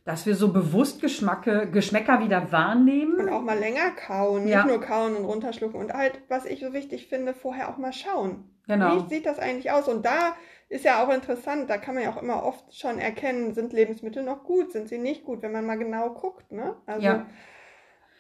dass 0.05 0.25
wir 0.25 0.35
so 0.35 0.53
bewusst 0.53 1.01
Geschmacke, 1.01 1.69
Geschmäcker 1.71 2.21
wieder 2.25 2.51
wahrnehmen. 2.51 3.21
Und 3.21 3.29
auch 3.29 3.43
mal 3.43 3.59
länger 3.59 3.91
kauen, 3.91 4.49
ja. 4.49 4.59
nicht 4.59 4.69
nur 4.69 4.81
kauen 4.81 5.15
und 5.15 5.25
runterschlucken. 5.25 5.79
Und 5.79 5.93
halt, 5.93 6.19
was 6.29 6.47
ich 6.47 6.61
so 6.61 6.73
wichtig 6.73 7.09
finde, 7.09 7.35
vorher 7.35 7.69
auch 7.69 7.77
mal 7.77 7.93
schauen. 7.93 8.51
Genau. 8.67 8.97
Wie 8.97 9.09
sieht 9.09 9.27
das 9.27 9.39
eigentlich 9.39 9.71
aus? 9.71 9.89
Und 9.89 10.07
da 10.07 10.35
ist 10.69 10.85
ja 10.85 11.05
auch 11.05 11.13
interessant, 11.13 11.69
da 11.69 11.77
kann 11.77 11.95
man 11.95 12.05
ja 12.05 12.11
auch 12.11 12.23
immer 12.23 12.45
oft 12.45 12.75
schon 12.75 12.99
erkennen, 12.99 13.55
sind 13.55 13.73
Lebensmittel 13.73 14.23
noch 14.23 14.45
gut, 14.45 14.73
sind 14.73 14.89
sie 14.89 14.99
nicht 14.99 15.25
gut, 15.25 15.43
wenn 15.43 15.53
man 15.53 15.67
mal 15.67 15.77
genau 15.79 16.11
guckt. 16.11 16.51
Ne? 16.53 16.77
Also, 16.87 17.05
ja. 17.05 17.27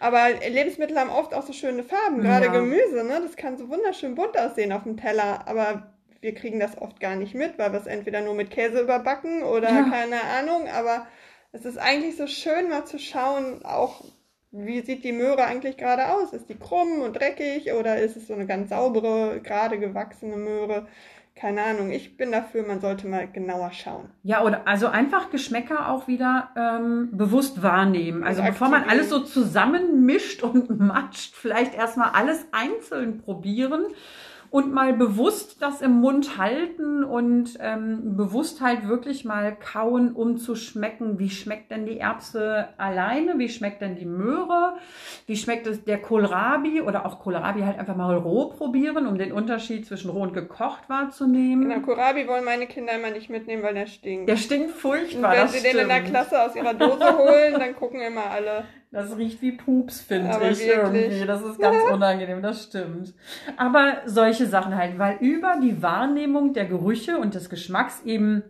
Aber 0.00 0.30
Lebensmittel 0.30 0.98
haben 0.98 1.10
oft 1.10 1.34
auch 1.34 1.42
so 1.42 1.52
schöne 1.52 1.84
Farben, 1.84 2.22
gerade 2.22 2.46
ja. 2.46 2.52
Gemüse, 2.52 3.04
ne? 3.04 3.20
Das 3.22 3.36
kann 3.36 3.58
so 3.58 3.68
wunderschön 3.68 4.14
bunt 4.14 4.36
aussehen 4.36 4.72
auf 4.72 4.84
dem 4.84 4.96
Teller, 4.96 5.46
aber 5.46 5.92
wir 6.22 6.34
kriegen 6.34 6.58
das 6.58 6.80
oft 6.80 7.00
gar 7.00 7.16
nicht 7.16 7.34
mit, 7.34 7.58
weil 7.58 7.72
wir 7.72 7.80
es 7.80 7.86
entweder 7.86 8.22
nur 8.22 8.34
mit 8.34 8.50
Käse 8.50 8.80
überbacken 8.80 9.42
oder 9.42 9.70
ja. 9.70 9.82
keine 9.90 10.22
Ahnung. 10.22 10.68
Aber 10.68 11.06
es 11.52 11.66
ist 11.66 11.78
eigentlich 11.78 12.16
so 12.16 12.26
schön, 12.26 12.70
mal 12.70 12.86
zu 12.86 12.98
schauen, 12.98 13.62
auch 13.64 14.02
wie 14.52 14.80
sieht 14.80 15.04
die 15.04 15.12
Möhre 15.12 15.44
eigentlich 15.44 15.76
gerade 15.76 16.08
aus? 16.08 16.32
Ist 16.32 16.48
die 16.48 16.58
krumm 16.58 17.02
und 17.02 17.14
dreckig 17.14 17.72
oder 17.72 17.98
ist 17.98 18.16
es 18.16 18.26
so 18.26 18.34
eine 18.34 18.46
ganz 18.46 18.70
saubere, 18.70 19.40
gerade 19.42 19.78
gewachsene 19.78 20.36
Möhre? 20.36 20.88
Keine 21.40 21.62
Ahnung, 21.62 21.90
ich 21.90 22.18
bin 22.18 22.32
dafür, 22.32 22.66
man 22.66 22.80
sollte 22.80 23.06
mal 23.06 23.26
genauer 23.26 23.72
schauen. 23.72 24.10
Ja, 24.22 24.44
oder 24.44 24.68
also 24.68 24.88
einfach 24.88 25.30
Geschmäcker 25.30 25.88
auch 25.88 26.06
wieder 26.06 26.50
ähm, 26.54 27.08
bewusst 27.12 27.62
wahrnehmen. 27.62 28.24
Also 28.24 28.42
bevor 28.42 28.68
man 28.68 28.84
alles 28.84 29.08
so 29.08 29.20
zusammenmischt 29.20 30.42
und 30.42 30.68
matscht, 30.78 31.34
vielleicht 31.34 31.74
erstmal 31.74 32.10
alles 32.10 32.46
einzeln 32.52 33.18
probieren 33.18 33.86
und 34.50 34.72
mal 34.72 34.92
bewusst 34.92 35.62
das 35.62 35.80
im 35.80 36.00
Mund 36.00 36.36
halten 36.36 37.04
und 37.04 37.56
ähm, 37.60 38.16
bewusst 38.16 38.60
halt 38.60 38.88
wirklich 38.88 39.24
mal 39.24 39.54
kauen, 39.54 40.12
um 40.12 40.38
zu 40.38 40.56
schmecken, 40.56 41.20
wie 41.20 41.30
schmeckt 41.30 41.70
denn 41.70 41.86
die 41.86 41.98
Erbse 41.98 42.68
alleine, 42.76 43.38
wie 43.38 43.48
schmeckt 43.48 43.80
denn 43.80 43.94
die 43.94 44.06
Möhre, 44.06 44.74
wie 45.26 45.36
schmeckt 45.36 45.68
es 45.68 45.84
der 45.84 45.98
Kohlrabi 45.98 46.80
oder 46.80 47.06
auch 47.06 47.20
Kohlrabi 47.20 47.60
halt 47.60 47.78
einfach 47.78 47.94
mal 47.94 48.16
roh 48.16 48.46
probieren, 48.46 49.06
um 49.06 49.18
den 49.18 49.32
Unterschied 49.32 49.86
zwischen 49.86 50.10
roh 50.10 50.22
und 50.22 50.34
gekocht 50.34 50.88
wahrzunehmen. 50.88 51.68
Genau, 51.68 51.80
Kohlrabi 51.80 52.26
wollen 52.26 52.44
meine 52.44 52.66
Kinder 52.66 52.94
immer 52.94 53.10
nicht 53.10 53.30
mitnehmen, 53.30 53.62
weil 53.62 53.74
der 53.74 53.86
stinkt. 53.86 54.28
Der 54.28 54.36
stinkt 54.36 54.72
furchtbar. 54.72 55.30
Und 55.30 55.38
wenn 55.38 55.48
sie 55.48 55.58
stimmt. 55.58 55.74
den 55.74 55.80
in 55.82 55.88
der 55.88 56.02
Klasse 56.02 56.42
aus 56.42 56.56
ihrer 56.56 56.74
Dose 56.74 57.18
holen, 57.18 57.54
dann 57.58 57.76
gucken 57.76 58.00
immer 58.00 58.24
alle. 58.24 58.64
Das 58.92 59.16
riecht 59.16 59.40
wie 59.40 59.52
Pups, 59.52 60.00
finde 60.00 60.30
ich 60.30 60.40
wirklich. 60.40 60.66
irgendwie. 60.66 61.24
Das 61.24 61.42
ist 61.42 61.60
ganz 61.60 61.76
unangenehm, 61.92 62.42
das 62.42 62.64
stimmt. 62.64 63.14
Aber 63.56 63.98
solche 64.06 64.46
Sachen 64.46 64.76
halt, 64.76 64.98
weil 64.98 65.18
über 65.20 65.60
die 65.62 65.80
Wahrnehmung 65.80 66.54
der 66.54 66.66
Gerüche 66.66 67.18
und 67.18 67.34
des 67.34 67.48
Geschmacks 67.48 68.02
eben 68.04 68.42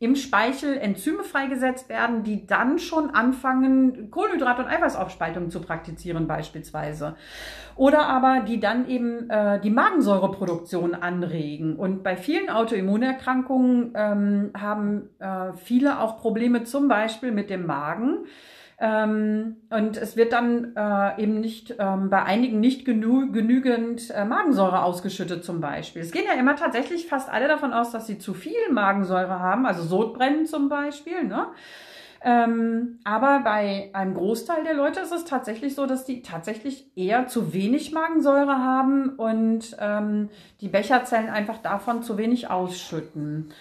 im 0.00 0.14
Speichel 0.14 0.78
Enzyme 0.78 1.24
freigesetzt 1.24 1.88
werden, 1.88 2.22
die 2.22 2.46
dann 2.46 2.78
schon 2.78 3.10
anfangen, 3.10 4.10
Kohlenhydrat- 4.10 4.60
und 4.60 4.66
Eiweißaufspaltung 4.66 5.50
zu 5.50 5.60
praktizieren 5.60 6.28
beispielsweise. 6.28 7.16
Oder 7.74 8.06
aber 8.06 8.44
die 8.46 8.60
dann 8.60 8.88
eben 8.88 9.28
äh, 9.28 9.60
die 9.60 9.70
Magensäureproduktion 9.70 10.94
anregen. 10.94 11.76
Und 11.76 12.04
bei 12.04 12.16
vielen 12.16 12.48
Autoimmunerkrankungen 12.48 13.92
ähm, 13.96 14.50
haben 14.56 15.10
äh, 15.18 15.52
viele 15.56 16.00
auch 16.00 16.18
Probleme 16.18 16.62
zum 16.62 16.86
Beispiel 16.86 17.32
mit 17.32 17.50
dem 17.50 17.66
Magen. 17.66 18.24
Ähm, 18.80 19.56
und 19.70 19.96
es 19.96 20.16
wird 20.16 20.32
dann 20.32 20.76
äh, 20.76 21.20
eben 21.20 21.40
nicht 21.40 21.74
ähm, 21.80 22.10
bei 22.10 22.22
einigen 22.22 22.60
nicht 22.60 22.84
genü 22.84 23.32
genügend 23.32 24.10
äh, 24.10 24.24
Magensäure 24.24 24.82
ausgeschüttet 24.84 25.44
zum 25.44 25.60
Beispiel. 25.60 26.02
Es 26.02 26.12
gehen 26.12 26.26
ja 26.26 26.38
immer 26.38 26.54
tatsächlich 26.54 27.08
fast 27.08 27.28
alle 27.28 27.48
davon 27.48 27.72
aus, 27.72 27.90
dass 27.90 28.06
sie 28.06 28.18
zu 28.18 28.34
viel 28.34 28.70
Magensäure 28.70 29.40
haben, 29.40 29.66
also 29.66 29.82
Sodbrennen 29.82 30.46
zum 30.46 30.68
Beispiel. 30.68 31.24
Ne? 31.24 31.48
Ähm, 32.22 33.00
aber 33.02 33.40
bei 33.40 33.90
einem 33.94 34.14
Großteil 34.14 34.62
der 34.62 34.74
Leute 34.74 35.00
ist 35.00 35.12
es 35.12 35.24
tatsächlich 35.24 35.74
so, 35.74 35.86
dass 35.86 36.04
die 36.04 36.22
tatsächlich 36.22 36.90
eher 36.96 37.26
zu 37.26 37.52
wenig 37.52 37.90
Magensäure 37.92 38.58
haben 38.58 39.10
und 39.10 39.76
ähm, 39.80 40.28
die 40.60 40.68
Becherzellen 40.68 41.30
einfach 41.30 41.58
davon 41.58 42.04
zu 42.04 42.16
wenig 42.16 42.48
ausschütten. 42.48 43.52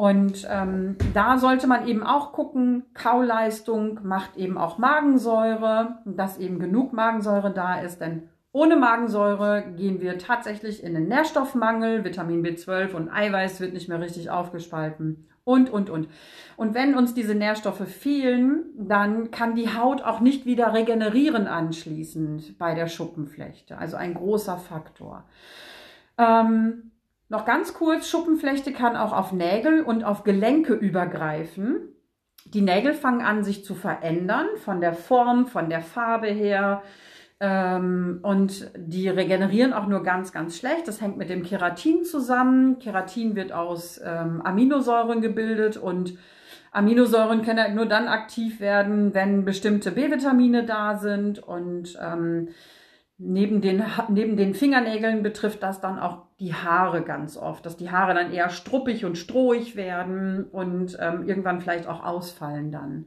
Und 0.00 0.48
ähm, 0.48 0.96
da 1.12 1.36
sollte 1.36 1.66
man 1.66 1.86
eben 1.86 2.02
auch 2.02 2.32
gucken, 2.32 2.86
Kauleistung 2.94 4.00
macht 4.02 4.34
eben 4.38 4.56
auch 4.56 4.78
Magensäure, 4.78 5.98
dass 6.06 6.38
eben 6.38 6.58
genug 6.58 6.94
Magensäure 6.94 7.52
da 7.52 7.82
ist, 7.82 8.00
denn 8.00 8.30
ohne 8.50 8.76
Magensäure 8.76 9.62
gehen 9.76 10.00
wir 10.00 10.16
tatsächlich 10.16 10.82
in 10.82 10.94
den 10.94 11.08
Nährstoffmangel, 11.08 12.02
Vitamin 12.02 12.42
B12 12.42 12.94
und 12.94 13.10
Eiweiß 13.10 13.60
wird 13.60 13.74
nicht 13.74 13.90
mehr 13.90 14.00
richtig 14.00 14.30
aufgespalten 14.30 15.28
und, 15.44 15.68
und, 15.68 15.90
und. 15.90 16.08
Und 16.56 16.72
wenn 16.72 16.94
uns 16.94 17.12
diese 17.12 17.34
Nährstoffe 17.34 17.86
fehlen, 17.86 18.70
dann 18.78 19.30
kann 19.30 19.54
die 19.54 19.68
Haut 19.68 20.00
auch 20.02 20.20
nicht 20.20 20.46
wieder 20.46 20.72
regenerieren 20.72 21.46
anschließend 21.46 22.56
bei 22.56 22.72
der 22.74 22.86
Schuppenflechte. 22.86 23.76
Also 23.76 23.98
ein 23.98 24.14
großer 24.14 24.56
Faktor. 24.56 25.24
Ähm, 26.16 26.90
noch 27.30 27.44
ganz 27.44 27.74
kurz, 27.74 28.08
Schuppenflechte 28.08 28.72
kann 28.72 28.96
auch 28.96 29.12
auf 29.12 29.32
Nägel 29.32 29.82
und 29.82 30.04
auf 30.04 30.24
Gelenke 30.24 30.74
übergreifen. 30.74 31.76
Die 32.44 32.60
Nägel 32.60 32.92
fangen 32.92 33.22
an, 33.22 33.44
sich 33.44 33.64
zu 33.64 33.74
verändern, 33.76 34.46
von 34.56 34.80
der 34.80 34.92
Form, 34.94 35.46
von 35.46 35.70
der 35.70 35.80
Farbe 35.80 36.26
her. 36.26 36.82
Ähm, 37.38 38.18
und 38.22 38.70
die 38.76 39.08
regenerieren 39.08 39.72
auch 39.72 39.86
nur 39.86 40.02
ganz, 40.02 40.32
ganz 40.32 40.58
schlecht. 40.58 40.88
Das 40.88 41.00
hängt 41.00 41.18
mit 41.18 41.30
dem 41.30 41.44
Keratin 41.44 42.04
zusammen. 42.04 42.80
Keratin 42.80 43.36
wird 43.36 43.52
aus 43.52 44.00
ähm, 44.04 44.42
Aminosäuren 44.42 45.20
gebildet 45.20 45.76
und 45.76 46.18
Aminosäuren 46.72 47.42
können 47.42 47.60
halt 47.60 47.74
nur 47.76 47.86
dann 47.86 48.08
aktiv 48.08 48.58
werden, 48.58 49.14
wenn 49.14 49.44
bestimmte 49.44 49.92
B-Vitamine 49.92 50.64
da 50.64 50.96
sind 50.96 51.38
und 51.38 51.96
ähm, 52.00 52.48
Neben 53.22 53.60
den, 53.60 53.84
neben 54.08 54.38
den 54.38 54.54
Fingernägeln 54.54 55.22
betrifft 55.22 55.62
das 55.62 55.82
dann 55.82 55.98
auch 55.98 56.22
die 56.38 56.54
Haare 56.54 57.02
ganz 57.02 57.36
oft, 57.36 57.66
dass 57.66 57.76
die 57.76 57.90
Haare 57.90 58.14
dann 58.14 58.32
eher 58.32 58.48
struppig 58.48 59.04
und 59.04 59.18
strohig 59.18 59.76
werden 59.76 60.44
und 60.44 60.96
ähm, 60.98 61.28
irgendwann 61.28 61.60
vielleicht 61.60 61.86
auch 61.86 62.02
ausfallen 62.02 62.72
dann. 62.72 63.04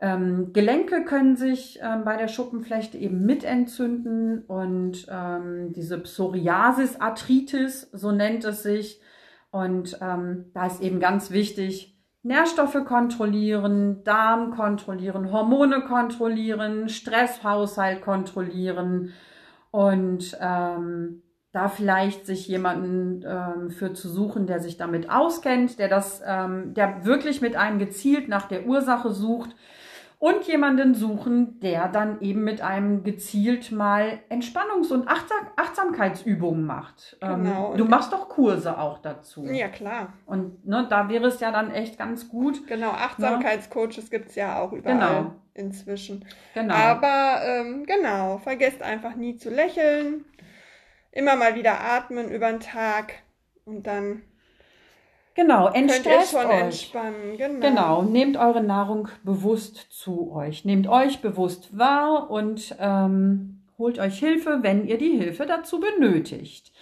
Ähm, 0.00 0.52
Gelenke 0.52 1.04
können 1.04 1.34
sich 1.34 1.80
ähm, 1.82 2.04
bei 2.04 2.16
der 2.16 2.28
Schuppenflechte 2.28 2.96
eben 2.96 3.26
mitentzünden 3.26 4.42
und 4.42 5.06
ähm, 5.10 5.72
diese 5.72 5.98
Psoriasis-Arthritis, 5.98 7.90
so 7.92 8.12
nennt 8.12 8.44
es 8.44 8.62
sich. 8.62 9.00
Und 9.50 9.98
ähm, 10.00 10.46
da 10.54 10.66
ist 10.66 10.80
eben 10.80 11.00
ganz 11.00 11.32
wichtig, 11.32 11.93
Nährstoffe 12.24 12.84
kontrollieren, 12.86 14.02
Darm 14.02 14.50
kontrollieren, 14.50 15.30
Hormone 15.30 15.82
kontrollieren, 15.82 16.88
Stresshaushalt 16.88 18.00
kontrollieren 18.00 19.12
und 19.70 20.36
ähm, 20.40 21.22
da 21.52 21.68
vielleicht 21.68 22.24
sich 22.24 22.48
jemanden 22.48 23.22
ähm, 23.28 23.70
für 23.70 23.92
zu 23.92 24.08
suchen, 24.08 24.46
der 24.46 24.58
sich 24.58 24.78
damit 24.78 25.10
auskennt, 25.10 25.78
der 25.78 25.88
das, 25.88 26.22
ähm, 26.26 26.72
der 26.72 27.04
wirklich 27.04 27.42
mit 27.42 27.56
einem 27.56 27.78
gezielt 27.78 28.28
nach 28.28 28.48
der 28.48 28.66
Ursache 28.66 29.10
sucht 29.10 29.54
und 30.24 30.44
jemanden 30.46 30.94
suchen, 30.94 31.60
der 31.60 31.86
dann 31.88 32.22
eben 32.22 32.44
mit 32.44 32.62
einem 32.62 33.04
gezielt 33.04 33.70
mal 33.72 34.20
Entspannungs- 34.30 34.90
und 34.90 35.06
Achtsam 35.06 35.48
Achtsamkeitsübungen 35.56 36.64
macht. 36.64 37.18
Genau. 37.20 37.72
Ähm, 37.72 37.76
du 37.76 37.84
machst 37.84 38.10
doch 38.10 38.30
Kurse 38.30 38.78
auch 38.78 39.00
dazu. 39.00 39.44
Ja, 39.44 39.68
klar. 39.68 40.14
Und 40.24 40.66
ne, 40.66 40.86
da 40.88 41.10
wäre 41.10 41.26
es 41.26 41.40
ja 41.40 41.52
dann 41.52 41.70
echt 41.70 41.98
ganz 41.98 42.30
gut. 42.30 42.66
Genau, 42.66 42.88
Achtsamkeitscoaches 42.92 44.10
gibt 44.10 44.30
es 44.30 44.34
ja 44.34 44.58
auch 44.60 44.72
überall 44.72 44.94
Genau. 44.94 45.34
inzwischen. 45.52 46.24
Genau. 46.54 46.72
Aber 46.72 47.42
ähm, 47.44 47.84
genau, 47.84 48.38
vergesst 48.38 48.80
einfach 48.80 49.16
nie 49.16 49.36
zu 49.36 49.50
lächeln. 49.50 50.24
Immer 51.12 51.36
mal 51.36 51.54
wieder 51.54 51.80
atmen 51.80 52.30
über 52.30 52.50
den 52.50 52.60
Tag 52.60 53.12
und 53.66 53.86
dann 53.86 54.22
genau, 55.34 55.64
könnt 55.64 55.76
ihr 55.76 55.82
entstresst 55.82 56.32
schon 56.32 56.46
euch. 56.46 56.60
entspannen. 56.60 57.36
Genau. 57.36 57.60
Genau, 57.60 58.02
nehmt 58.02 58.36
eure 58.36 58.62
Nahrung 58.62 59.08
bewusst 59.22 59.86
zu 59.90 60.32
euch. 60.32 60.64
Nehmt 60.64 60.88
euch 60.88 61.20
bewusst 61.20 61.76
wahr 61.76 62.30
und 62.30 62.76
ähm, 62.80 63.62
holt 63.78 63.98
euch 63.98 64.18
Hilfe, 64.18 64.58
wenn 64.62 64.86
ihr 64.86 64.98
die 64.98 65.16
Hilfe 65.16 65.46
dazu 65.46 65.80
benötigt. 65.80 66.72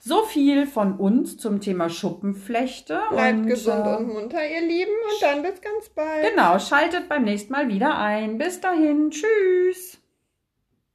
So 0.00 0.22
viel 0.22 0.66
von 0.66 0.96
uns 0.96 1.36
zum 1.38 1.60
Thema 1.60 1.90
Schuppenflechte. 1.90 3.00
Bleibt 3.10 3.38
und, 3.40 3.46
gesund 3.46 3.86
äh, 3.86 3.96
und 3.96 4.08
munter, 4.08 4.48
ihr 4.48 4.60
Lieben. 4.60 4.90
Und 4.90 5.22
dann 5.22 5.42
bis 5.42 5.60
ganz 5.60 5.88
bald. 5.94 6.30
Genau, 6.30 6.58
schaltet 6.58 7.08
beim 7.08 7.24
nächsten 7.24 7.52
Mal 7.52 7.68
wieder 7.68 7.98
ein. 7.98 8.38
Bis 8.38 8.60
dahin, 8.60 9.10
tschüss. 9.10 9.97